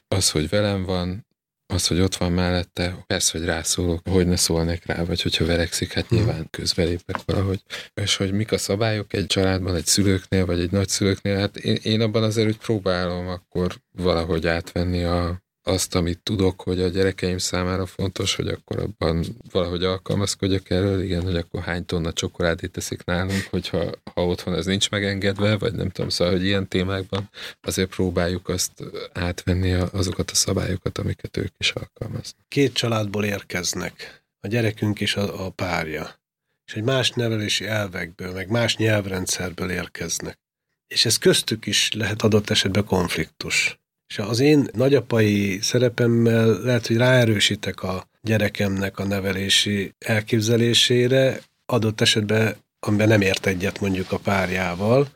Az, 0.09 0.31
hogy 0.31 0.49
velem 0.49 0.85
van, 0.85 1.27
az, 1.67 1.87
hogy 1.87 2.01
ott 2.01 2.17
van 2.17 2.33
mellette, 2.33 3.05
persze, 3.07 3.39
hogy 3.39 3.47
rászólok, 3.47 4.09
hogy 4.09 4.27
ne 4.27 4.37
szólnék 4.37 4.87
rá, 4.87 5.05
vagy 5.05 5.23
hogyha 5.23 5.45
verekszik, 5.45 5.93
hát 5.93 6.11
nyilván 6.11 6.37
mhm. 6.37 6.45
közbelépek 6.51 7.17
valahogy. 7.25 7.63
És 7.95 8.17
hogy 8.17 8.33
mik 8.33 8.53
a 8.53 8.59
szabályok 8.59 9.13
egy 9.13 9.27
családban, 9.27 9.75
egy 9.75 9.87
szülőknél, 9.87 10.47
vagy 10.47 10.61
egy 10.61 10.71
nagyszülőknél, 10.71 11.37
hát 11.37 11.57
én, 11.57 11.79
én 11.83 12.01
abban 12.01 12.23
azért, 12.23 12.47
hogy 12.47 12.59
próbálom 12.59 13.29
akkor 13.29 13.75
valahogy 13.93 14.47
átvenni 14.47 15.03
a, 15.05 15.43
azt, 15.71 15.95
amit 15.95 16.19
tudok, 16.19 16.63
hogy 16.63 16.81
a 16.81 16.89
gyerekeim 16.89 17.39
számára 17.39 17.87
fontos, 17.87 18.35
hogy 18.35 18.49
akkor 18.49 18.79
abban 18.79 19.25
valahogy 19.51 19.85
alkalmazkodjak 19.85 20.71
erről, 20.71 21.03
igen, 21.03 21.23
hogy 21.23 21.37
akkor 21.37 21.63
hány 21.63 21.87
tonna 21.87 22.13
csokoládét 22.13 22.71
teszik 22.71 23.05
nálunk, 23.05 23.47
hogyha 23.51 23.91
ha 24.15 24.27
otthon 24.27 24.55
ez 24.55 24.67
nincs 24.67 24.91
megengedve, 24.91 25.57
vagy 25.57 25.73
nem 25.75 25.91
tudom, 25.91 26.11
szóval, 26.11 26.35
hogy 26.35 26.45
ilyen 26.45 26.69
témákban 26.69 27.31
azért 27.61 27.95
próbáljuk 27.95 28.49
azt 28.49 28.73
átvenni 29.13 29.73
azokat 29.73 30.31
a 30.31 30.35
szabályokat, 30.35 30.99
amiket 30.99 31.37
ők 31.37 31.53
is 31.59 31.71
alkalmaznak. 31.71 32.45
Két 32.49 32.73
családból 32.73 33.25
érkeznek, 33.25 34.23
a 34.41 34.47
gyerekünk 34.47 35.01
és 35.01 35.17
a, 35.17 35.47
a 35.47 35.51
párja, 35.51 36.19
és 36.67 36.75
egy 36.75 36.83
más 36.83 37.11
nevelési 37.11 37.67
elvekből, 37.67 38.33
meg 38.33 38.49
más 38.49 38.77
nyelvrendszerből 38.77 39.71
érkeznek. 39.71 40.39
És 40.87 41.05
ez 41.05 41.17
köztük 41.17 41.67
is 41.67 41.93
lehet 41.93 42.23
adott 42.23 42.51
esetben 42.51 42.85
konfliktus. 42.85 43.80
És 44.11 44.19
az 44.19 44.41
én 44.41 44.69
nagyapai 44.73 45.59
szerepemmel 45.63 46.61
lehet, 46.61 46.87
hogy 46.87 46.97
ráerősítek 46.97 47.83
a 47.83 48.09
gyerekemnek 48.23 48.99
a 48.99 49.07
nevelési 49.07 49.95
elképzelésére, 49.99 51.41
adott 51.67 52.01
esetben, 52.01 52.57
amiben 52.81 53.09
nem 53.09 53.21
ért 53.21 53.47
egyet 53.47 53.81
mondjuk 53.81 54.13
a 54.13 54.19
párjával, 54.19 55.09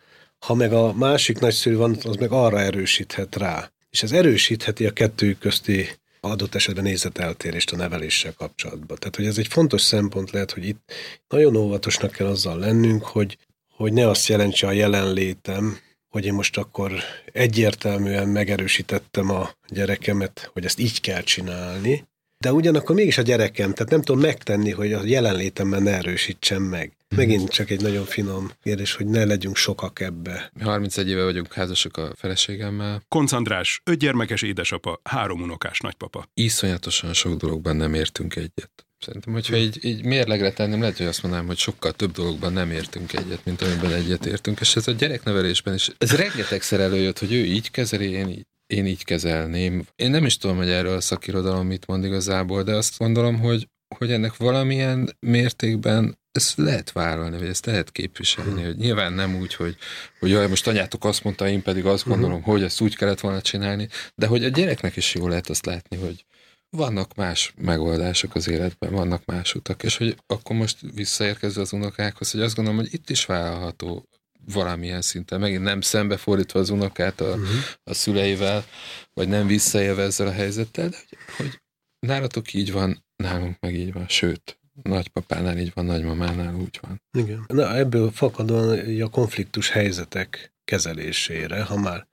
ha 0.47 0.55
meg 0.55 0.73
a 0.73 0.93
másik 0.93 1.39
nagyszülő 1.39 1.77
van, 1.77 1.97
az 2.03 2.17
meg 2.17 2.33
arra 2.33 2.61
erősíthet 2.61 3.37
rá. 3.37 3.71
És 3.91 4.03
ez 4.03 4.13
erősítheti 4.13 4.87
a 4.87 4.93
kettő 4.93 5.37
közti 5.39 5.89
adott 6.21 6.55
esetben 6.55 6.85
nézeteltérést 6.85 7.73
a 7.73 7.77
neveléssel 7.77 8.33
kapcsolatban. 8.33 8.97
Tehát, 8.99 9.17
hogy 9.17 9.27
ez 9.27 9.39
egy 9.39 9.49
fontos 9.49 9.83
szempont 9.83 10.31
lehet, 10.31 10.51
hogy 10.51 10.69
itt 10.69 10.93
nagyon 11.29 11.57
óvatosnak 11.57 12.11
kell 12.11 12.27
azzal 12.27 12.59
lennünk, 12.59 13.05
hogy, 13.05 13.39
hogy 13.69 13.93
ne 13.93 14.09
azt 14.09 14.29
jelentse 14.29 14.67
a 14.67 14.73
jelenlétem, 14.73 15.79
hogy 16.15 16.25
én 16.25 16.35
most 16.35 16.57
akkor 16.57 16.93
egyértelműen 17.33 18.29
megerősítettem 18.29 19.31
a 19.31 19.51
gyerekemet, 19.69 20.51
hogy 20.53 20.65
ezt 20.65 20.79
így 20.79 21.01
kell 21.01 21.23
csinálni, 21.23 22.05
de 22.39 22.53
ugyanakkor 22.53 22.95
mégis 22.95 23.19
a 23.19 23.23
gyerekem, 23.23 23.73
tehát 23.73 23.91
nem 23.91 24.03
tudom 24.03 24.21
megtenni, 24.21 24.71
hogy 24.71 24.93
a 24.93 25.05
jelenlétemben 25.05 25.83
ne 25.83 25.91
erősítsem 25.91 26.63
meg. 26.63 26.93
Megint 27.17 27.49
csak 27.49 27.71
egy 27.71 27.81
nagyon 27.81 28.05
finom 28.05 28.51
kérdés, 28.63 28.95
hogy 28.95 29.07
ne 29.07 29.25
legyünk 29.25 29.57
sokak 29.57 30.01
ebbe. 30.01 30.51
31 30.61 31.09
éve 31.09 31.25
vagyunk 31.25 31.53
házasok 31.53 31.97
a 31.97 32.13
feleségemmel. 32.17 33.03
Koncentrás, 33.09 33.81
öt 33.85 33.99
gyermekes 33.99 34.43
édesapa, 34.43 35.01
három 35.03 35.43
unokás 35.43 35.79
nagypapa. 35.79 36.29
Iszonyatosan 36.35 37.13
sok 37.13 37.37
dologban 37.37 37.77
nem 37.77 37.95
értünk 37.95 38.37
egyet. 38.37 38.87
Szerintem, 39.05 39.33
hogyha 39.33 39.57
így, 39.57 39.85
így 39.85 40.05
mérlegre 40.05 40.53
tenném, 40.53 40.81
lehet, 40.81 40.97
hogy 40.97 41.07
azt 41.07 41.23
mondanám, 41.23 41.47
hogy 41.47 41.57
sokkal 41.57 41.93
több 41.93 42.13
dologban 42.13 42.53
nem 42.53 42.71
értünk 42.71 43.13
egyet, 43.13 43.45
mint 43.45 43.63
amiben 43.63 43.93
egyet 43.93 44.27
értünk, 44.27 44.61
és 44.61 44.77
ez 44.77 44.89
a 44.89 44.93
gyereknevelésben 44.93 45.75
is, 45.75 45.91
ez 45.99 46.17
rengetegszer 46.17 46.81
előjött, 46.81 47.19
hogy 47.19 47.33
ő 47.33 47.45
így 47.45 47.71
kezeli, 47.71 48.11
én 48.11 48.29
így, 48.29 48.47
én 48.67 48.87
így 48.87 49.05
kezelném. 49.05 49.87
Én 49.97 50.11
nem 50.11 50.25
is 50.25 50.37
tudom, 50.37 50.57
hogy 50.57 50.69
erről 50.69 50.97
a 50.97 51.01
szakirodalom 51.01 51.67
mit 51.67 51.87
mond 51.87 52.05
igazából, 52.05 52.63
de 52.63 52.75
azt 52.75 52.99
gondolom, 52.99 53.39
hogy, 53.39 53.69
hogy 53.99 54.13
ennek 54.13 54.37
valamilyen 54.37 55.17
mértékben 55.21 56.19
ezt 56.33 56.57
lehet 56.57 56.93
vállalni, 56.93 57.39
vagy 57.39 57.49
ezt 57.49 57.67
lehet 57.67 57.93
képviselni, 57.93 58.63
hogy 58.63 58.77
nyilván 58.77 59.13
nem 59.13 59.37
úgy, 59.37 59.55
hogy, 59.55 59.77
hogy 60.21 60.31
jaj, 60.31 60.49
most 60.49 60.67
anyátok 60.67 61.05
azt 61.05 61.25
mondta, 61.25 61.49
én 61.49 61.63
pedig 61.63 61.87
azt 61.87 62.07
gondolom, 62.07 62.39
uh-huh. 62.39 62.53
hogy 62.53 62.63
ezt 62.63 62.81
úgy 62.81 62.97
kellett 62.97 63.21
volna 63.21 63.41
csinálni, 63.41 63.89
de 64.15 64.27
hogy 64.27 64.45
a 64.45 64.49
gyereknek 64.49 64.97
is 64.97 65.15
jó 65.15 65.29
lehet 65.29 65.49
azt 65.49 65.67
látni, 65.67 65.97
hogy, 65.97 66.25
vannak 66.75 67.15
más 67.15 67.55
megoldások 67.57 68.35
az 68.35 68.49
életben, 68.49 68.93
vannak 68.93 69.25
más 69.25 69.55
utak, 69.55 69.83
és 69.83 69.97
hogy 69.97 70.17
akkor 70.27 70.57
most 70.57 70.79
visszaérkezve 70.95 71.61
az 71.61 71.73
unokákhoz, 71.73 72.31
hogy 72.31 72.41
azt 72.41 72.55
gondolom, 72.55 72.81
hogy 72.81 72.95
itt 72.95 73.11
is 73.11 73.25
vállalható 73.25 74.09
valamilyen 74.53 75.03
szinten, 75.03 75.41
megint 75.41 75.63
nem 75.63 75.81
szembefordítva 75.81 76.59
az 76.59 76.71
unokát 76.71 77.21
a, 77.21 77.29
uh-huh. 77.29 77.49
a 77.85 77.95
szüleivel, 77.95 78.65
vagy 79.13 79.29
nem 79.29 79.47
visszaélve 79.47 80.03
ezzel 80.03 80.27
a 80.27 80.33
helyzettel, 80.33 80.89
de 80.89 80.97
hogy, 80.97 81.19
hogy 81.37 81.61
nálatok 81.99 82.53
így 82.53 82.73
van, 82.73 83.05
nálunk 83.17 83.57
meg 83.61 83.75
így 83.75 83.93
van, 83.93 84.09
sőt, 84.09 84.59
nagypapánál 84.83 85.59
így 85.59 85.71
van, 85.75 85.85
nagymamánál 85.85 86.55
úgy 86.55 86.79
van. 86.81 87.03
Igen. 87.19 87.45
Na, 87.47 87.77
ebből 87.77 88.11
fakadóan 88.11 89.01
a 89.01 89.09
konfliktus 89.09 89.71
helyzetek 89.71 90.55
kezelésére, 90.65 91.63
ha 91.63 91.77
már 91.77 92.07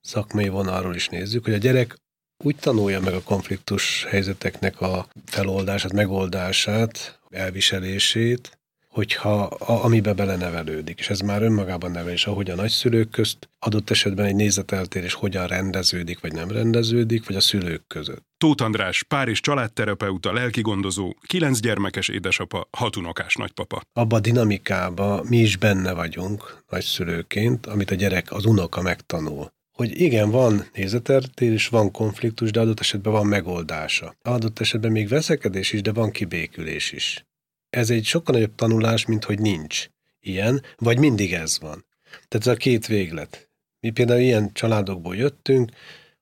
szakmai 0.00 0.48
vonalról 0.48 0.94
is 0.94 1.08
nézzük, 1.08 1.44
hogy 1.44 1.54
a 1.54 1.58
gyerek 1.58 1.96
úgy 2.44 2.56
tanulja 2.56 3.00
meg 3.00 3.14
a 3.14 3.22
konfliktus 3.22 4.04
helyzeteknek 4.08 4.80
a 4.80 5.06
feloldását, 5.26 5.92
megoldását, 5.92 7.20
elviselését, 7.30 8.58
hogyha 8.96 9.42
a, 9.42 9.84
amibe 9.84 10.12
belenevelődik, 10.12 10.98
és 10.98 11.10
ez 11.10 11.20
már 11.20 11.42
önmagában 11.42 11.90
nevelés, 11.90 12.26
ahogy 12.26 12.50
a 12.50 12.54
nagyszülők 12.54 13.10
közt 13.10 13.48
adott 13.58 13.90
esetben 13.90 14.26
egy 14.26 14.34
nézeteltérés 14.34 15.14
hogyan 15.14 15.46
rendeződik, 15.46 16.20
vagy 16.20 16.32
nem 16.32 16.50
rendeződik, 16.50 17.26
vagy 17.26 17.36
a 17.36 17.40
szülők 17.40 17.86
között. 17.86 18.24
Tóth 18.38 18.62
András, 18.62 19.02
pár 19.02 19.28
és 19.28 19.40
családterapeuta, 19.40 20.32
lelkigondozó, 20.32 21.14
kilenc 21.26 21.60
gyermekes 21.60 22.08
édesapa, 22.08 22.68
hat 22.70 22.96
unokás 22.96 23.34
nagypapa. 23.34 23.82
Abba 23.92 24.16
a 24.16 24.20
dinamikába 24.20 25.22
mi 25.28 25.36
is 25.36 25.56
benne 25.56 25.92
vagyunk 25.92 26.62
nagyszülőként, 26.68 27.66
amit 27.66 27.90
a 27.90 27.94
gyerek, 27.94 28.32
az 28.32 28.44
unoka 28.44 28.82
megtanul 28.82 29.54
hogy 29.76 30.00
igen, 30.00 30.30
van 30.30 30.68
nézeteltérés, 30.72 31.68
van 31.68 31.90
konfliktus, 31.90 32.50
de 32.50 32.60
adott 32.60 32.80
esetben 32.80 33.12
van 33.12 33.26
megoldása. 33.26 34.14
Adott 34.22 34.60
esetben 34.60 34.90
még 34.90 35.08
veszekedés 35.08 35.72
is, 35.72 35.82
de 35.82 35.92
van 35.92 36.10
kibékülés 36.10 36.92
is. 36.92 37.26
Ez 37.70 37.90
egy 37.90 38.04
sokkal 38.04 38.34
nagyobb 38.34 38.54
tanulás, 38.54 39.06
mint 39.06 39.24
hogy 39.24 39.38
nincs 39.38 39.88
ilyen, 40.20 40.62
vagy 40.76 40.98
mindig 40.98 41.32
ez 41.32 41.60
van. 41.60 41.86
Tehát 42.28 42.46
ez 42.46 42.52
a 42.52 42.56
két 42.56 42.86
véglet. 42.86 43.48
Mi 43.80 43.90
például 43.90 44.20
ilyen 44.20 44.52
családokból 44.52 45.16
jöttünk, 45.16 45.70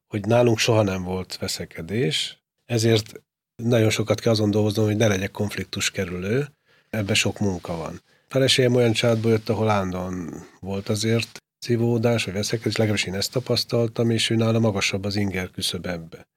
hogy 0.06 0.26
nálunk 0.26 0.58
soha 0.58 0.82
nem 0.82 1.02
volt 1.02 1.38
veszekedés, 1.38 2.42
ezért 2.64 3.22
nagyon 3.62 3.90
sokat 3.90 4.20
kell 4.20 4.32
azon 4.32 4.50
dolgoznom, 4.50 4.86
hogy 4.86 4.96
ne 4.96 5.06
legyek 5.06 5.30
konfliktus 5.30 5.90
kerülő, 5.90 6.48
ebbe 6.90 7.14
sok 7.14 7.38
munka 7.38 7.76
van. 7.76 8.02
Feleségem 8.28 8.74
olyan 8.74 8.92
családból 8.92 9.30
jött, 9.30 9.48
ahol 9.48 9.68
állandóan 9.68 10.46
volt 10.60 10.88
azért 10.88 11.43
szívódás, 11.64 12.24
vagy 12.24 12.34
veszekedés, 12.34 12.76
legalábbis 12.76 13.04
én 13.04 13.14
ezt 13.14 13.32
tapasztaltam, 13.32 14.10
és 14.10 14.30
ő 14.30 14.34
nála 14.34 14.58
magasabb 14.58 15.04
az 15.04 15.16
inger 15.16 15.50
küszöb 15.50 15.86
ebbe. 15.86 16.28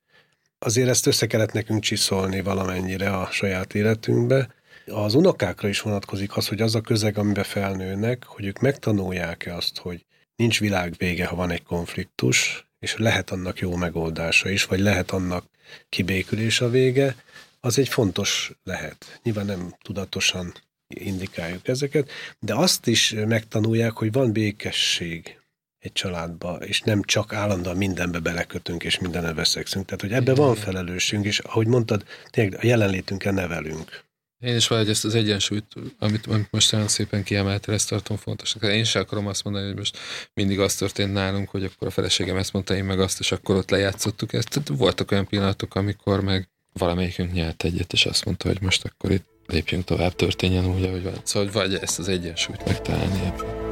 Azért 0.59 0.89
ezt 0.89 1.07
össze 1.07 1.27
kellett 1.27 1.51
nekünk 1.51 1.83
csiszolni 1.83 2.41
valamennyire 2.41 3.09
a 3.09 3.27
saját 3.31 3.75
életünkbe. 3.75 4.49
Az 4.85 5.13
unokákra 5.13 5.67
is 5.67 5.81
vonatkozik 5.81 6.37
az, 6.37 6.47
hogy 6.47 6.61
az 6.61 6.75
a 6.75 6.81
közeg, 6.81 7.17
amiben 7.17 7.43
felnőnek, 7.43 8.23
hogy 8.23 8.45
ők 8.45 8.59
megtanulják-e 8.59 9.55
azt, 9.55 9.77
hogy 9.77 10.05
nincs 10.35 10.59
világ 10.59 10.93
vége, 10.97 11.25
ha 11.25 11.35
van 11.35 11.51
egy 11.51 11.63
konfliktus, 11.63 12.67
és 12.79 12.97
lehet 12.97 13.29
annak 13.29 13.59
jó 13.59 13.75
megoldása 13.75 14.49
is, 14.49 14.65
vagy 14.65 14.79
lehet 14.79 15.11
annak 15.11 15.45
kibékülés 15.89 16.61
a 16.61 16.69
vége, 16.69 17.15
az 17.59 17.79
egy 17.79 17.89
fontos 17.89 18.51
lehet. 18.63 19.19
Nyilván 19.23 19.45
nem 19.45 19.75
tudatosan 19.81 20.53
indikáljuk 20.87 21.67
ezeket, 21.67 22.09
de 22.39 22.55
azt 22.55 22.87
is 22.87 23.15
megtanulják, 23.27 23.91
hogy 23.91 24.11
van 24.11 24.31
békesség 24.31 25.39
egy 25.79 25.91
családba, 25.91 26.55
és 26.55 26.81
nem 26.81 27.01
csak 27.01 27.33
állandóan 27.33 27.77
mindenbe 27.77 28.19
belekötünk, 28.19 28.83
és 28.83 28.99
mindenre 28.99 29.33
veszekszünk. 29.33 29.85
Tehát, 29.85 30.01
hogy 30.01 30.13
ebbe 30.13 30.35
van 30.35 30.55
felelősségünk, 30.55 31.25
és 31.25 31.39
ahogy 31.39 31.67
mondtad, 31.67 32.03
tényleg 32.29 32.59
a 32.61 32.65
jelenlétünkkel 32.65 33.33
nevelünk. 33.33 34.05
Én 34.39 34.55
is 34.55 34.67
valahogy 34.67 34.89
ezt 34.89 35.05
az 35.05 35.15
egyensúlyt, 35.15 35.65
amit, 35.99 36.25
amit 36.25 36.51
most 36.51 36.71
nagyon 36.71 36.87
szépen 36.87 37.23
kiemeltél, 37.23 37.73
ezt 37.73 37.89
tartom 37.89 38.17
fontosnak. 38.17 38.63
Én 38.63 38.83
sem 38.83 39.01
akarom 39.01 39.27
azt 39.27 39.43
mondani, 39.43 39.65
hogy 39.65 39.75
most 39.75 39.97
mindig 40.33 40.59
az 40.59 40.75
történt 40.75 41.13
nálunk, 41.13 41.49
hogy 41.49 41.63
akkor 41.63 41.87
a 41.87 41.91
feleségem 41.91 42.37
ezt 42.37 42.53
mondta, 42.53 42.75
én 42.75 42.83
meg 42.83 42.99
azt, 42.99 43.19
és 43.19 43.31
akkor 43.31 43.55
ott 43.55 43.69
lejátszottuk 43.69 44.33
ezt. 44.33 44.49
Tehát 44.49 44.67
voltak 44.67 45.11
olyan 45.11 45.27
pillanatok, 45.27 45.75
amikor 45.75 46.21
meg 46.21 46.49
valamelyikünk 46.73 47.33
nyert 47.33 47.63
egyet, 47.63 47.93
és 47.93 48.05
azt 48.05 48.25
mondta, 48.25 48.47
hogy 48.47 48.61
most 48.61 48.85
akkor 48.85 49.11
itt 49.11 49.25
lépjünk 49.47 49.83
tovább, 49.83 50.15
történjen 50.15 50.65
úgy, 50.65 50.83
ahogy 50.83 51.03
van. 51.03 51.13
Szóval 51.23 51.51
vagy 51.51 51.73
ezt 51.73 51.99
az 51.99 52.07
egyensúlyt 52.07 52.65
megtalálni 52.65 53.19
ebben. 53.25 53.65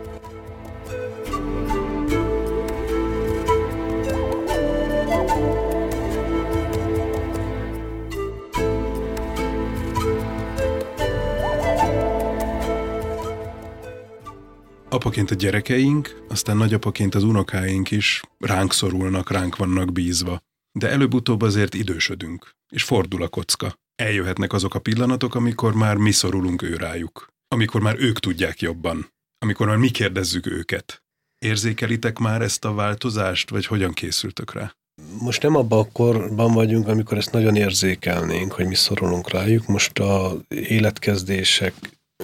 Apaként 14.89 15.32
a 15.32 15.36
gyerekeink, 15.36 16.25
aztán 16.29 16.58
nagyapaként 16.58 17.15
az 17.15 17.24
unokáink 17.24 17.91
is 17.91 18.22
ránk 18.39 18.74
szorulnak, 18.74 19.32
ránk 19.32 19.55
vannak 19.55 19.91
bízva. 19.91 20.39
De 20.72 20.89
előbb-utóbb 20.89 21.41
azért 21.41 21.74
idősödünk, 21.74 22.55
és 22.70 22.84
fordul 22.84 23.24
a 23.24 23.27
kocka 23.27 23.75
eljöhetnek 23.95 24.53
azok 24.53 24.75
a 24.75 24.79
pillanatok, 24.79 25.35
amikor 25.35 25.73
már 25.73 25.95
mi 25.95 26.11
szorulunk 26.11 26.61
ő 26.61 26.75
rájuk. 26.75 27.27
Amikor 27.47 27.81
már 27.81 27.95
ők 27.99 28.19
tudják 28.19 28.59
jobban. 28.59 29.13
Amikor 29.37 29.67
már 29.67 29.77
mi 29.77 29.89
kérdezzük 29.89 30.45
őket. 30.45 31.03
Érzékelitek 31.39 32.17
már 32.17 32.41
ezt 32.41 32.65
a 32.65 32.73
változást, 32.73 33.49
vagy 33.49 33.65
hogyan 33.65 33.93
készültök 33.93 34.53
rá? 34.53 34.75
Most 35.19 35.41
nem 35.41 35.55
abban 35.55 35.79
a 35.79 35.91
korban 35.91 36.53
vagyunk, 36.53 36.87
amikor 36.87 37.17
ezt 37.17 37.31
nagyon 37.31 37.55
érzékelnénk, 37.55 38.51
hogy 38.51 38.67
mi 38.67 38.75
szorulunk 38.75 39.29
rájuk. 39.29 39.67
Most 39.67 39.99
a 39.99 40.37
életkezdések 40.47 41.73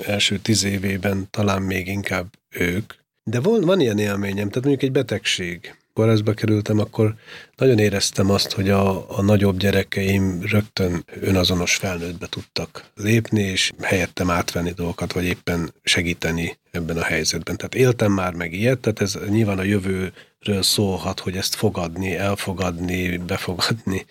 első 0.06 0.38
tíz 0.40 0.64
évében 0.64 1.28
talán 1.30 1.62
még 1.62 1.88
inkább 1.88 2.28
ők. 2.50 2.94
De 3.24 3.40
van, 3.40 3.62
van 3.62 3.80
ilyen 3.80 4.00
élményem, 4.00 4.48
tehát 4.48 4.64
mondjuk 4.68 4.82
egy 4.82 4.92
betegség, 4.92 5.76
kórházba 5.94 6.34
kerültem, 6.34 6.80
akkor 6.80 7.16
nagyon 7.56 7.78
éreztem 7.80 8.30
azt, 8.30 8.52
hogy 8.52 8.70
a, 8.70 9.18
a 9.18 9.22
nagyobb 9.22 9.58
gyerekeim 9.58 10.42
rögtön 10.42 11.06
önazonos 11.20 11.76
felnőttbe 11.76 12.28
tudtak 12.28 12.86
lépni, 12.96 13.42
és 13.42 13.72
helyettem 13.82 14.30
átvenni 14.30 14.72
dolgokat, 14.72 15.14
vagy 15.14 15.26
éppen 15.26 15.74
segíteni 15.84 16.58
ebben 16.72 16.98
a 16.98 17.04
helyzetben. 17.04 17.58
Tehát 17.58 17.76
éltem 17.76 18.12
már 18.12 18.34
meg 18.34 18.54
ilyet, 18.54 18.80
tehát 18.80 19.02
ez 19.02 19.18
nyilván 19.30 19.60
a 19.60 19.64
jövőről 19.64 20.62
szólhat, 20.62 21.20
hogy 21.20 21.38
ezt 21.38 21.56
fogadni, 21.56 22.16
elfogadni, 22.16 23.18
befogadni. 23.18 24.06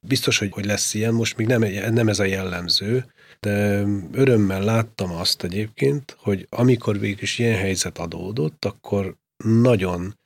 Biztos, 0.00 0.38
hogy, 0.38 0.50
hogy 0.52 0.64
lesz 0.64 0.94
ilyen, 0.94 1.14
most 1.14 1.36
még 1.36 1.46
nem, 1.46 1.64
nem 1.92 2.08
ez 2.08 2.18
a 2.18 2.24
jellemző, 2.24 3.04
de 3.40 3.84
örömmel 4.12 4.62
láttam 4.62 5.12
azt 5.12 5.42
egyébként, 5.42 6.16
hogy 6.18 6.46
amikor 6.50 6.98
végül 6.98 7.22
is 7.22 7.38
ilyen 7.38 7.58
helyzet 7.58 7.98
adódott, 7.98 8.64
akkor 8.64 9.16
nagyon 9.44 10.18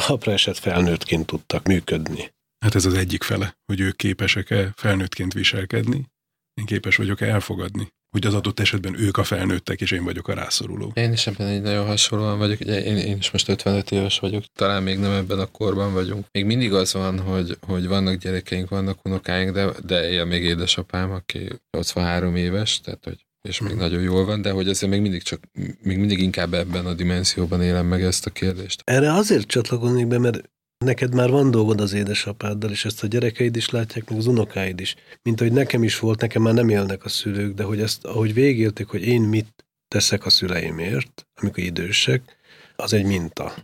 talpra 0.00 0.32
esett 0.32 0.58
felnőttként 0.58 1.26
tudtak 1.26 1.66
működni. 1.66 2.32
Hát 2.64 2.74
ez 2.74 2.84
az 2.84 2.94
egyik 2.94 3.22
fele, 3.22 3.56
hogy 3.66 3.80
ők 3.80 3.96
képesek-e 3.96 4.72
felnőttként 4.76 5.32
viselkedni, 5.32 6.12
én 6.54 6.64
képes 6.64 6.96
vagyok-e 6.96 7.26
elfogadni, 7.26 7.88
hogy 8.10 8.26
az 8.26 8.34
adott 8.34 8.60
esetben 8.60 8.98
ők 8.98 9.16
a 9.16 9.24
felnőttek, 9.24 9.80
és 9.80 9.90
én 9.90 10.04
vagyok 10.04 10.28
a 10.28 10.34
rászoruló. 10.34 10.92
Én 10.94 11.12
is 11.12 11.26
ebben 11.26 11.46
egy 11.46 11.62
nagyon 11.62 11.86
hasonlóan 11.86 12.38
vagyok, 12.38 12.60
ugye 12.60 12.82
én, 12.84 12.96
én 12.96 13.16
is 13.16 13.30
most 13.30 13.48
55 13.48 13.90
éves 13.90 14.18
vagyok, 14.18 14.44
talán 14.52 14.82
még 14.82 14.98
nem 14.98 15.12
ebben 15.12 15.38
a 15.38 15.46
korban 15.46 15.92
vagyunk. 15.92 16.26
Még 16.30 16.44
mindig 16.44 16.72
az 16.72 16.92
van, 16.92 17.20
hogy, 17.20 17.58
hogy 17.66 17.86
vannak 17.86 18.14
gyerekeink, 18.14 18.68
vannak 18.68 18.98
unokáink, 19.04 19.50
de, 19.50 19.70
de 19.86 20.08
él 20.08 20.24
még 20.24 20.42
édesapám, 20.42 21.10
aki 21.10 21.48
83 21.70 22.36
éves, 22.36 22.80
tehát 22.80 23.04
hogy 23.04 23.23
és 23.48 23.60
még 23.60 23.74
nagyon 23.74 24.02
jól 24.02 24.24
van, 24.24 24.42
de 24.42 24.50
hogy 24.50 24.68
azért 24.68 24.92
még 24.92 25.00
mindig 25.00 25.22
csak, 25.22 25.40
még 25.82 25.98
mindig 25.98 26.18
inkább 26.18 26.54
ebben 26.54 26.86
a 26.86 26.94
dimenzióban 26.94 27.62
élem 27.62 27.86
meg 27.86 28.02
ezt 28.02 28.26
a 28.26 28.30
kérdést. 28.30 28.82
Erre 28.84 29.12
azért 29.12 29.46
csatlakoznék 29.46 30.06
be, 30.06 30.18
mert 30.18 30.50
neked 30.84 31.14
már 31.14 31.30
van 31.30 31.50
dolgod 31.50 31.80
az 31.80 31.92
édesapáddal, 31.92 32.70
és 32.70 32.84
ezt 32.84 33.02
a 33.02 33.06
gyerekeid 33.06 33.56
is 33.56 33.70
látják, 33.70 34.08
meg 34.08 34.18
az 34.18 34.26
unokáid 34.26 34.80
is. 34.80 34.94
Mint 35.22 35.40
ahogy 35.40 35.52
nekem 35.52 35.82
is 35.82 35.98
volt, 35.98 36.20
nekem 36.20 36.42
már 36.42 36.54
nem 36.54 36.68
élnek 36.68 37.04
a 37.04 37.08
szülők, 37.08 37.54
de 37.54 37.62
hogy 37.62 37.80
ezt, 37.80 38.04
ahogy 38.04 38.34
végélték, 38.34 38.86
hogy 38.86 39.02
én 39.06 39.22
mit 39.22 39.64
teszek 39.88 40.26
a 40.26 40.30
szüleimért, 40.30 41.26
amikor 41.34 41.64
idősek, 41.64 42.36
az 42.76 42.92
egy 42.92 43.04
minta. 43.04 43.54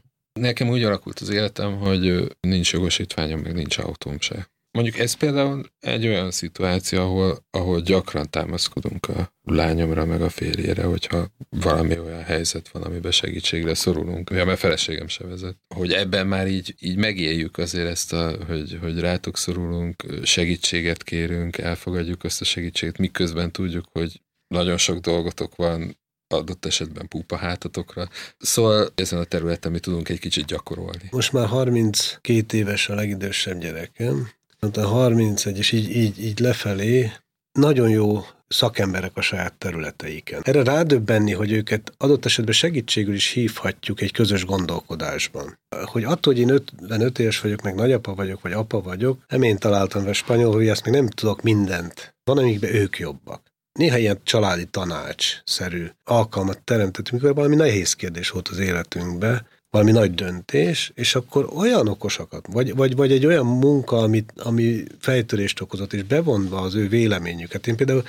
Nekem 0.40 0.68
úgy 0.68 0.82
alakult 0.82 1.18
az 1.18 1.28
életem, 1.28 1.76
hogy 1.76 2.34
nincs 2.40 2.72
jogosítványom, 2.72 3.40
meg 3.40 3.54
nincs 3.54 3.78
autóm 3.78 4.20
se. 4.20 4.49
Mondjuk 4.72 4.98
ez 4.98 5.12
például 5.12 5.64
egy 5.80 6.06
olyan 6.06 6.30
szituáció, 6.30 7.00
ahol, 7.00 7.44
ahol 7.50 7.80
gyakran 7.80 8.30
támaszkodunk 8.30 9.08
a 9.08 9.32
lányomra, 9.42 10.04
meg 10.04 10.22
a 10.22 10.28
férjére, 10.28 10.84
hogyha 10.84 11.26
valami 11.48 11.98
olyan 11.98 12.22
helyzet 12.22 12.68
van, 12.68 12.82
amiben 12.82 13.12
segítségre 13.12 13.74
szorulunk, 13.74 14.30
ja, 14.30 14.44
mert 14.44 14.58
feleségem 14.58 15.08
se 15.08 15.26
vezet. 15.26 15.56
Hogy 15.74 15.92
ebben 15.92 16.26
már 16.26 16.48
így, 16.48 16.74
így 16.80 16.96
megéljük 16.96 17.58
azért 17.58 17.88
ezt, 17.88 18.12
a, 18.12 18.44
hogy, 18.46 18.78
hogy 18.80 19.00
rátok 19.00 19.36
szorulunk, 19.36 20.04
segítséget 20.22 21.02
kérünk, 21.02 21.58
elfogadjuk 21.58 22.24
azt 22.24 22.40
a 22.40 22.44
segítséget, 22.44 22.98
miközben 22.98 23.52
tudjuk, 23.52 23.84
hogy 23.92 24.20
nagyon 24.54 24.76
sok 24.76 24.98
dolgotok 24.98 25.56
van, 25.56 25.98
adott 26.34 26.64
esetben 26.64 27.08
púpa 27.08 27.36
hátatokra. 27.36 28.08
Szóval 28.38 28.88
ezen 28.94 29.18
a 29.18 29.24
területen 29.24 29.72
mi 29.72 29.78
tudunk 29.78 30.08
egy 30.08 30.18
kicsit 30.18 30.44
gyakorolni. 30.44 31.08
Most 31.10 31.32
már 31.32 31.46
32 31.46 32.56
éves 32.56 32.88
a 32.88 32.94
legidősebb 32.94 33.60
gyerekem, 33.60 34.28
a 34.60 34.86
31, 34.86 35.58
és 35.58 35.72
így, 35.72 35.96
így, 35.96 36.24
így 36.24 36.38
lefelé 36.38 37.12
nagyon 37.52 37.88
jó 37.88 38.24
szakemberek 38.48 39.16
a 39.16 39.20
saját 39.20 39.54
területeiken. 39.54 40.40
Erre 40.44 40.62
rádöbbenni, 40.62 41.32
hogy 41.32 41.52
őket 41.52 41.92
adott 41.98 42.24
esetben 42.24 42.54
segítségül 42.54 43.14
is 43.14 43.28
hívhatjuk 43.28 44.00
egy 44.00 44.12
közös 44.12 44.44
gondolkodásban. 44.44 45.58
Hogy 45.84 46.04
attól, 46.04 46.32
hogy 46.32 46.42
én 46.42 46.50
55 46.50 47.18
éves 47.18 47.40
vagyok, 47.40 47.62
meg 47.62 47.74
nagyapa 47.74 48.14
vagyok, 48.14 48.40
vagy 48.40 48.52
apa 48.52 48.80
vagyok, 48.80 49.24
nem 49.28 49.42
én 49.42 49.58
találtam 49.58 50.04
be 50.04 50.12
spanyol, 50.12 50.52
hogy 50.52 50.68
ezt 50.68 50.84
még 50.84 50.94
nem 50.94 51.08
tudok 51.08 51.42
mindent. 51.42 52.14
Van, 52.24 52.38
amikben 52.38 52.74
ők 52.74 52.98
jobbak. 52.98 53.42
Néha 53.72 53.98
ilyen 53.98 54.20
családi 54.22 54.64
tanács-szerű 54.64 55.86
alkalmat 56.04 56.62
teremtett, 56.62 57.10
mikor 57.10 57.34
valami 57.34 57.56
nehéz 57.56 57.92
kérdés 57.92 58.30
volt 58.30 58.48
az 58.48 58.58
életünkben, 58.58 59.46
valami 59.70 59.90
nagy 59.90 60.14
döntés, 60.14 60.92
és 60.94 61.14
akkor 61.14 61.48
olyan 61.56 61.88
okosakat, 61.88 62.46
vagy, 62.52 62.74
vagy, 62.74 62.96
vagy 62.96 63.12
egy 63.12 63.26
olyan 63.26 63.46
munka, 63.46 63.96
amit, 63.96 64.32
ami 64.36 64.82
fejtörést 64.98 65.60
okozott, 65.60 65.92
és 65.92 66.02
bevonva 66.02 66.60
az 66.60 66.74
ő 66.74 66.88
véleményüket. 66.88 67.66
Én 67.66 67.76
például 67.76 68.02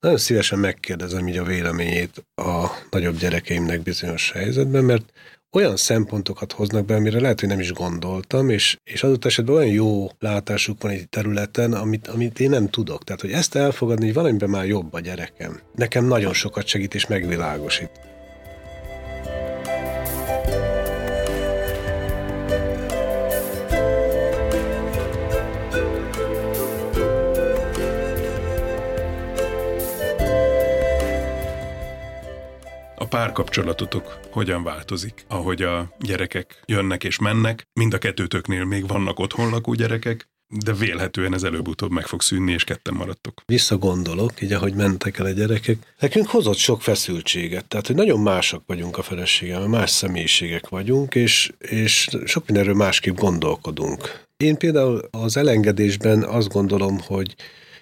nagyon 0.00 0.18
szívesen 0.18 0.58
megkérdezem 0.58 1.28
így 1.28 1.36
a 1.36 1.44
véleményét 1.44 2.24
a 2.34 2.66
nagyobb 2.90 3.18
gyerekeimnek 3.18 3.82
bizonyos 3.82 4.32
helyzetben, 4.32 4.84
mert 4.84 5.12
olyan 5.56 5.76
szempontokat 5.76 6.52
hoznak 6.52 6.84
be, 6.84 6.94
amire 6.94 7.20
lehet, 7.20 7.40
hogy 7.40 7.48
nem 7.48 7.60
is 7.60 7.72
gondoltam, 7.72 8.48
és, 8.48 8.76
és 8.84 9.02
adott 9.02 9.24
esetben 9.24 9.54
olyan 9.54 9.72
jó 9.72 10.08
látásuk 10.18 10.82
van 10.82 10.92
egy 10.92 11.08
területen, 11.08 11.72
amit, 11.72 12.08
amit 12.08 12.40
én 12.40 12.50
nem 12.50 12.68
tudok. 12.68 13.04
Tehát, 13.04 13.20
hogy 13.20 13.32
ezt 13.32 13.54
elfogadni, 13.54 14.04
hogy 14.04 14.14
valamiben 14.14 14.50
már 14.50 14.66
jobb 14.66 14.94
a 14.94 15.00
gyerekem. 15.00 15.60
Nekem 15.74 16.04
nagyon 16.04 16.32
sokat 16.32 16.66
segít 16.66 16.94
és 16.94 17.06
megvilágosít. 17.06 18.11
Párkapcsolatotok 33.12 34.18
hogyan 34.30 34.62
változik, 34.62 35.24
ahogy 35.28 35.62
a 35.62 35.92
gyerekek 35.98 36.62
jönnek 36.66 37.04
és 37.04 37.18
mennek. 37.18 37.66
Mind 37.72 37.94
a 37.94 37.98
kettőtöknél 37.98 38.64
még 38.64 38.86
vannak 38.86 39.18
otthon 39.18 39.50
lakó 39.50 39.74
gyerekek, 39.74 40.28
de 40.64 40.72
vélhetően 40.72 41.34
ez 41.34 41.42
előbb-utóbb 41.42 41.90
meg 41.90 42.06
fog 42.06 42.22
szűnni, 42.22 42.52
és 42.52 42.64
ketten 42.64 42.94
maradtok. 42.94 43.42
Visszagondolok, 43.46 44.42
így 44.42 44.52
ahogy 44.52 44.74
mentek 44.74 45.18
el 45.18 45.26
a 45.26 45.30
gyerekek, 45.30 45.94
nekünk 45.98 46.26
hozott 46.26 46.56
sok 46.56 46.82
feszültséget, 46.82 47.68
tehát 47.68 47.86
hogy 47.86 47.96
nagyon 47.96 48.20
másak 48.20 48.62
vagyunk 48.66 48.98
a 48.98 49.02
feleségem, 49.02 49.62
más 49.62 49.90
személyiségek 49.90 50.68
vagyunk, 50.68 51.14
és, 51.14 51.52
és 51.58 52.08
sok 52.24 52.46
mindenről 52.46 52.74
másképp 52.74 53.16
gondolkodunk. 53.16 54.24
Én 54.36 54.56
például 54.56 55.08
az 55.10 55.36
elengedésben 55.36 56.22
azt 56.22 56.48
gondolom, 56.48 57.00
hogy 57.06 57.34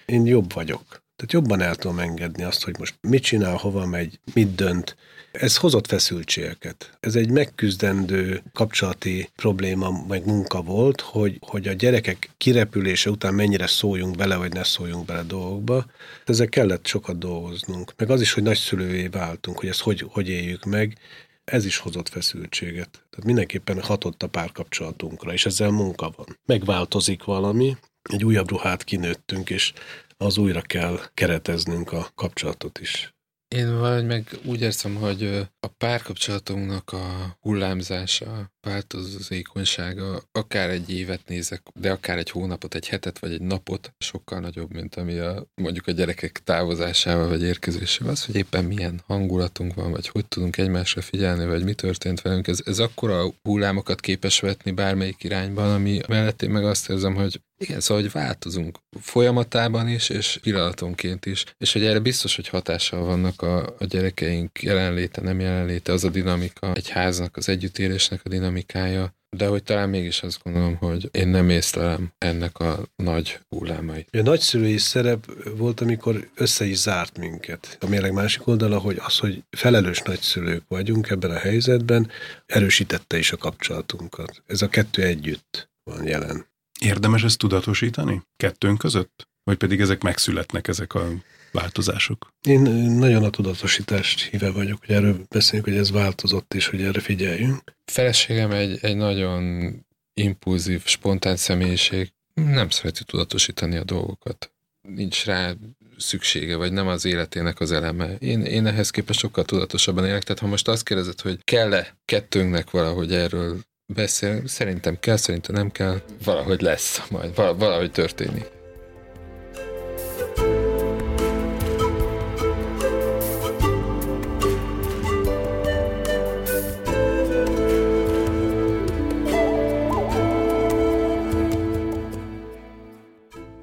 én 0.05 0.25
jobb 0.25 0.53
vagyok. 0.53 0.83
Tehát 1.15 1.33
jobban 1.33 1.61
el 1.61 1.75
tudom 1.75 1.99
engedni 1.99 2.43
azt, 2.43 2.63
hogy 2.63 2.75
most 2.79 2.95
mit 3.01 3.23
csinál, 3.23 3.55
hova 3.55 3.85
megy, 3.85 4.19
mit 4.33 4.55
dönt, 4.55 4.95
ez 5.31 5.57
hozott 5.57 5.87
feszültségeket. 5.87 6.97
Ez 6.99 7.15
egy 7.15 7.29
megküzdendő 7.29 8.43
kapcsolati 8.53 9.29
probléma, 9.35 10.05
meg 10.07 10.25
munka 10.25 10.61
volt, 10.61 11.01
hogy, 11.01 11.37
hogy 11.39 11.67
a 11.67 11.73
gyerekek 11.73 12.29
kirepülése 12.37 13.09
után 13.09 13.33
mennyire 13.33 13.67
szóljunk 13.67 14.15
bele, 14.15 14.35
vagy 14.35 14.53
ne 14.53 14.63
szóljunk 14.63 15.05
bele 15.05 15.23
dolgokba. 15.23 15.85
Ezzel 16.25 16.47
kellett 16.47 16.85
sokat 16.85 17.17
dolgoznunk. 17.17 17.93
Meg 17.97 18.09
az 18.09 18.21
is, 18.21 18.33
hogy 18.33 18.43
nagyszülővé 18.43 19.07
váltunk, 19.07 19.59
hogy 19.59 19.69
ezt 19.69 19.81
hogy, 19.81 20.05
hogy 20.09 20.29
éljük 20.29 20.65
meg, 20.65 20.97
ez 21.43 21.65
is 21.65 21.77
hozott 21.77 22.09
feszültséget. 22.09 22.89
Tehát 22.91 23.25
mindenképpen 23.25 23.81
hatott 23.81 24.23
a 24.23 24.27
párkapcsolatunkra, 24.27 25.33
és 25.33 25.45
ezzel 25.45 25.69
munka 25.69 26.11
van. 26.15 26.39
Megváltozik 26.45 27.23
valami, 27.23 27.77
egy 28.09 28.25
újabb 28.25 28.49
ruhát 28.49 28.83
kinőttünk, 28.83 29.49
és 29.49 29.73
az 30.17 30.37
újra 30.37 30.61
kell 30.61 30.99
kereteznünk 31.13 31.91
a 31.91 32.09
kapcsolatot 32.15 32.79
is. 32.79 33.13
Én 33.55 33.79
vagy 33.79 34.05
meg 34.05 34.27
úgy 34.45 34.61
érzem, 34.61 34.95
hogy 34.95 35.47
a 35.59 35.67
párkapcsolatunknak 35.67 36.91
a 36.91 37.37
hullámzása, 37.39 38.51
változékonysága, 38.61 40.21
akár 40.31 40.69
egy 40.69 40.89
évet 40.89 41.21
nézek, 41.27 41.61
de 41.73 41.91
akár 41.91 42.17
egy 42.17 42.29
hónapot, 42.29 42.75
egy 42.75 42.87
hetet 42.87 43.19
vagy 43.19 43.31
egy 43.31 43.41
napot, 43.41 43.93
sokkal 43.97 44.39
nagyobb, 44.39 44.73
mint 44.73 44.95
ami 44.95 45.17
a, 45.17 45.45
mondjuk 45.61 45.87
a 45.87 45.91
gyerekek 45.91 46.41
távozásával 46.43 47.27
vagy 47.27 47.43
érkezésével. 47.43 48.11
Az, 48.11 48.25
hogy 48.25 48.35
éppen 48.35 48.65
milyen 48.65 49.01
hangulatunk 49.07 49.73
van, 49.73 49.91
vagy 49.91 50.07
hogy 50.07 50.25
tudunk 50.25 50.57
egymásra 50.57 51.01
figyelni, 51.01 51.45
vagy 51.45 51.63
mi 51.63 51.73
történt 51.73 52.21
velünk, 52.21 52.47
ez, 52.47 52.59
ez 52.65 52.79
akkora 52.79 53.25
hullámokat 53.43 53.99
képes 53.99 54.39
vetni 54.39 54.71
bármelyik 54.71 55.23
irányban, 55.23 55.73
ami 55.73 55.99
mellett 56.07 56.41
én 56.41 56.49
meg 56.49 56.65
azt 56.65 56.89
érzem, 56.89 57.15
hogy 57.15 57.41
igen, 57.61 57.79
szóval, 57.79 58.03
hogy 58.03 58.11
változunk 58.11 58.77
folyamatában 58.99 59.87
is, 59.87 60.09
és 60.09 60.39
pillanatonként 60.41 61.25
is, 61.25 61.43
és 61.57 61.73
hogy 61.73 61.85
erre 61.85 61.99
biztos, 61.99 62.35
hogy 62.35 62.47
hatással 62.47 63.05
vannak 63.05 63.41
a, 63.41 63.75
a 63.79 63.85
gyerekeink 63.85 64.61
jelenléte, 64.61 65.21
nem 65.21 65.39
jelenléte, 65.39 65.91
az 65.91 66.03
a 66.03 66.09
dinamika, 66.09 66.73
egy 66.73 66.89
háznak, 66.89 67.37
az 67.37 67.49
együttélésnek 67.49 68.21
a 68.23 68.29
dinamikája, 68.51 69.15
de 69.37 69.47
hogy 69.47 69.63
talán 69.63 69.89
mégis 69.89 70.23
azt 70.23 70.43
gondolom, 70.43 70.75
hogy 70.75 71.09
én 71.11 71.27
nem 71.27 71.49
észlelem 71.49 72.11
ennek 72.17 72.59
a 72.59 72.79
nagy 72.95 73.39
hullámait. 73.49 74.15
A 74.15 74.21
nagyszülői 74.21 74.77
szerep 74.77 75.25
volt, 75.57 75.81
amikor 75.81 76.29
össze 76.35 76.65
is 76.65 76.77
zárt 76.77 77.17
minket. 77.17 77.77
A 77.79 77.87
mérleg 77.87 78.13
másik 78.13 78.47
oldala, 78.47 78.77
hogy 78.77 78.97
az, 79.05 79.17
hogy 79.17 79.43
felelős 79.49 80.01
nagyszülők 80.01 80.63
vagyunk 80.67 81.09
ebben 81.09 81.31
a 81.31 81.39
helyzetben, 81.39 82.09
erősítette 82.45 83.17
is 83.17 83.31
a 83.31 83.37
kapcsolatunkat. 83.37 84.43
Ez 84.47 84.61
a 84.61 84.69
kettő 84.69 85.03
együtt 85.03 85.69
van 85.83 86.07
jelen. 86.07 86.45
Érdemes 86.79 87.23
ezt 87.23 87.37
tudatosítani 87.37 88.21
kettőnk 88.37 88.77
között? 88.77 89.29
Vagy 89.43 89.57
pedig 89.57 89.81
ezek 89.81 90.01
megszületnek, 90.01 90.67
ezek 90.67 90.93
a 90.93 91.07
változások? 91.51 92.33
Én 92.41 92.61
nagyon 92.91 93.23
a 93.23 93.29
tudatosítást 93.29 94.29
híve 94.29 94.51
vagyok, 94.51 94.79
hogy 94.85 94.95
erről 94.95 95.21
beszéljünk, 95.29 95.69
hogy 95.69 95.77
ez 95.77 95.91
változott, 95.91 96.53
és 96.53 96.67
hogy 96.67 96.81
erre 96.81 96.99
figyeljünk. 96.99 97.59
Feleségem 97.85 98.51
egy, 98.51 98.77
egy 98.81 98.95
nagyon 98.95 99.73
impulzív, 100.13 100.85
spontán 100.85 101.35
személyiség 101.35 102.11
nem 102.33 102.69
szereti 102.69 103.03
tudatosítani 103.03 103.77
a 103.77 103.83
dolgokat. 103.83 104.51
Nincs 104.81 105.25
rá 105.25 105.53
szüksége, 105.97 106.55
vagy 106.55 106.71
nem 106.71 106.87
az 106.87 107.05
életének 107.05 107.59
az 107.59 107.71
eleme. 107.71 108.15
Én, 108.19 108.41
én 108.41 108.65
ehhez 108.65 108.89
képest 108.89 109.19
sokkal 109.19 109.43
tudatosabban 109.43 110.05
élek, 110.05 110.23
tehát 110.23 110.41
ha 110.41 110.47
most 110.47 110.67
azt 110.67 110.83
kérdezed, 110.83 111.21
hogy 111.21 111.39
kell-e 111.43 111.97
kettőnknek 112.05 112.69
valahogy 112.69 113.13
erről 113.13 113.59
beszél, 113.85 114.47
szerintem 114.47 114.99
kell, 114.99 115.17
szerintem 115.17 115.55
nem 115.55 115.71
kell, 115.71 116.01
valahogy 116.23 116.61
lesz, 116.61 117.01
majd 117.09 117.35
valahogy 117.35 117.91
történik. 117.91 118.60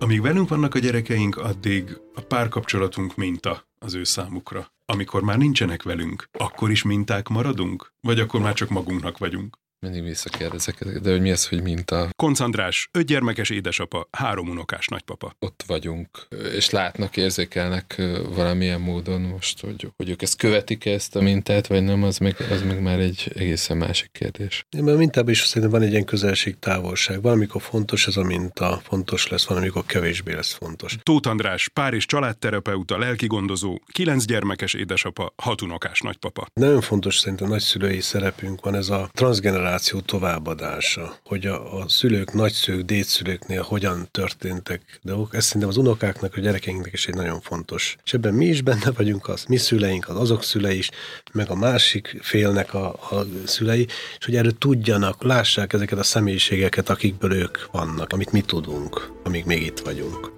Amíg 0.08 0.22
velünk 0.22 0.48
vannak 0.48 0.74
a 0.74 0.78
gyerekeink, 0.78 1.36
addig 1.36 2.00
a 2.14 2.20
párkapcsolatunk 2.20 3.16
minta 3.16 3.68
az 3.78 3.94
ő 3.94 4.04
számukra. 4.04 4.72
Amikor 4.86 5.22
már 5.22 5.38
nincsenek 5.38 5.82
velünk, 5.82 6.28
akkor 6.32 6.70
is 6.70 6.82
minták 6.82 7.28
maradunk? 7.28 7.92
Vagy 8.00 8.20
akkor 8.20 8.40
már 8.40 8.54
csak 8.54 8.68
magunknak 8.68 9.18
vagyunk? 9.18 9.58
Mindig 9.80 10.02
visszakérdezek, 10.02 10.84
de 10.84 11.10
hogy 11.10 11.20
mi 11.20 11.30
az, 11.30 11.48
hogy 11.48 11.62
minta? 11.62 12.08
Konc 12.16 12.40
András, 12.40 12.88
öt 12.92 13.06
gyermekes 13.06 13.50
édesapa, 13.50 14.08
három 14.10 14.48
unokás 14.48 14.86
nagypapa. 14.86 15.34
Ott 15.38 15.64
vagyunk, 15.66 16.08
és 16.54 16.70
látnak, 16.70 17.16
érzékelnek 17.16 18.02
valamilyen 18.34 18.80
módon 18.80 19.20
most, 19.20 19.60
hogy, 19.60 19.88
hogy 19.96 20.10
ők 20.10 20.22
ezt 20.22 20.36
követik 20.36 20.84
-e 20.84 20.90
ezt 20.90 21.16
a 21.16 21.20
mintát, 21.20 21.66
vagy 21.66 21.82
nem, 21.82 22.02
az 22.02 22.18
meg, 22.18 22.36
az 22.50 22.62
meg 22.62 22.82
már 22.82 22.98
egy 22.98 23.32
egészen 23.34 23.76
másik 23.76 24.10
kérdés. 24.12 24.64
Én 24.76 24.82
mert 24.82 24.96
a 24.96 24.98
mintában 24.98 25.30
is 25.30 25.40
szerintem 25.40 25.70
van 25.70 25.82
egy 25.82 25.92
ilyen 25.92 26.04
közelség-távolság. 26.04 27.22
Valamikor 27.22 27.62
fontos 27.62 28.06
ez 28.06 28.16
a 28.16 28.22
minta, 28.22 28.80
fontos 28.82 29.28
lesz, 29.28 29.46
valamikor 29.46 29.84
kevésbé 29.86 30.34
lesz 30.34 30.52
fontos. 30.52 30.96
Tóth 31.02 31.28
András, 31.28 31.68
pár 31.68 31.94
és 31.94 32.06
családterapeuta, 32.06 32.98
lelkigondozó, 32.98 33.80
kilenc 33.92 34.24
gyermekes 34.24 34.74
édesapa, 34.74 35.32
hat 35.36 35.62
unokás 35.62 36.00
nagypapa. 36.00 36.46
Nagyon 36.52 36.80
fontos 36.80 37.18
szerintem 37.18 37.48
nagyszülői 37.48 38.00
szerepünk 38.00 38.64
van 38.64 38.74
ez 38.74 38.88
a 38.88 39.08
transgeneráció 39.12 39.67
generáció 39.68 40.00
továbbadása, 40.00 41.16
hogy 41.24 41.46
a, 41.46 41.81
a 41.81 41.88
szülők, 41.88 42.33
nagyszülők, 42.33 42.85
dédszülőknél 42.85 43.62
hogyan 43.62 44.09
történtek 44.11 45.00
dolgok. 45.02 45.35
Ez 45.35 45.44
szerintem 45.44 45.70
az 45.70 45.76
unokáknak, 45.76 46.37
a 46.37 46.40
gyerekeinknek 46.40 46.92
is 46.92 47.07
egy 47.07 47.14
nagyon 47.14 47.40
fontos. 47.40 47.96
És 48.04 48.14
ebben 48.14 48.35
mi 48.35 48.46
is 48.46 48.62
benne 48.62 48.90
vagyunk, 48.96 49.28
az 49.28 49.44
mi 49.44 49.57
szüleink, 49.57 50.09
az 50.09 50.16
azok 50.16 50.42
szülei 50.42 50.78
is, 50.78 50.90
meg 51.33 51.50
a 51.50 51.54
másik 51.54 52.18
félnek 52.20 52.74
a, 52.74 52.92
a 52.92 53.26
szülei, 53.44 53.87
és 54.18 54.24
hogy 54.24 54.37
erről 54.37 54.59
tudjanak, 54.59 55.22
lássák 55.22 55.72
ezeket 55.72 55.98
a 55.98 56.02
személyiségeket, 56.02 56.88
akikből 56.88 57.33
ők 57.33 57.70
vannak, 57.72 58.12
amit 58.12 58.33
mi 58.33 58.40
tudunk, 58.40 59.12
amíg 59.24 59.44
még 59.44 59.62
itt 59.62 59.78
vagyunk. 59.78 60.38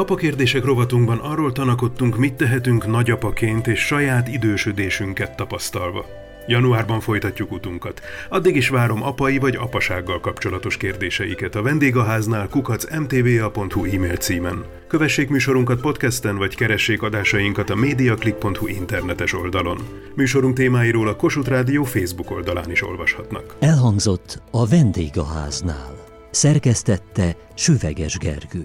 Apakérdések 0.00 0.64
rovatunkban 0.64 1.18
arról 1.18 1.52
tanakodtunk, 1.52 2.16
mit 2.16 2.34
tehetünk 2.34 2.86
nagyapaként 2.86 3.66
és 3.66 3.80
saját 3.80 4.28
idősödésünket 4.28 5.36
tapasztalva. 5.36 6.04
Januárban 6.46 7.00
folytatjuk 7.00 7.52
utunkat. 7.52 8.00
Addig 8.28 8.56
is 8.56 8.68
várom 8.68 9.02
apai 9.02 9.38
vagy 9.38 9.56
apasággal 9.56 10.20
kapcsolatos 10.20 10.76
kérdéseiket 10.76 11.54
a 11.54 11.62
vendégháznál 11.62 12.48
kukacmtva.hu 12.48 13.84
e-mail 13.84 14.16
címen. 14.16 14.64
Kövessék 14.88 15.28
műsorunkat 15.28 15.80
podcasten, 15.80 16.36
vagy 16.36 16.54
keressék 16.54 17.02
adásainkat 17.02 17.70
a 17.70 17.74
mediaclick.hu 17.74 18.66
internetes 18.66 19.34
oldalon. 19.34 19.78
Műsorunk 20.14 20.54
témáiról 20.54 21.08
a 21.08 21.16
Kossuth 21.16 21.48
Rádió 21.48 21.84
Facebook 21.84 22.30
oldalán 22.30 22.70
is 22.70 22.82
olvashatnak. 22.82 23.56
Elhangzott 23.58 24.42
a 24.50 24.66
vendégháznál. 24.66 25.94
Szerkesztette 26.30 27.36
Süveges 27.54 28.18
Gergő. 28.18 28.64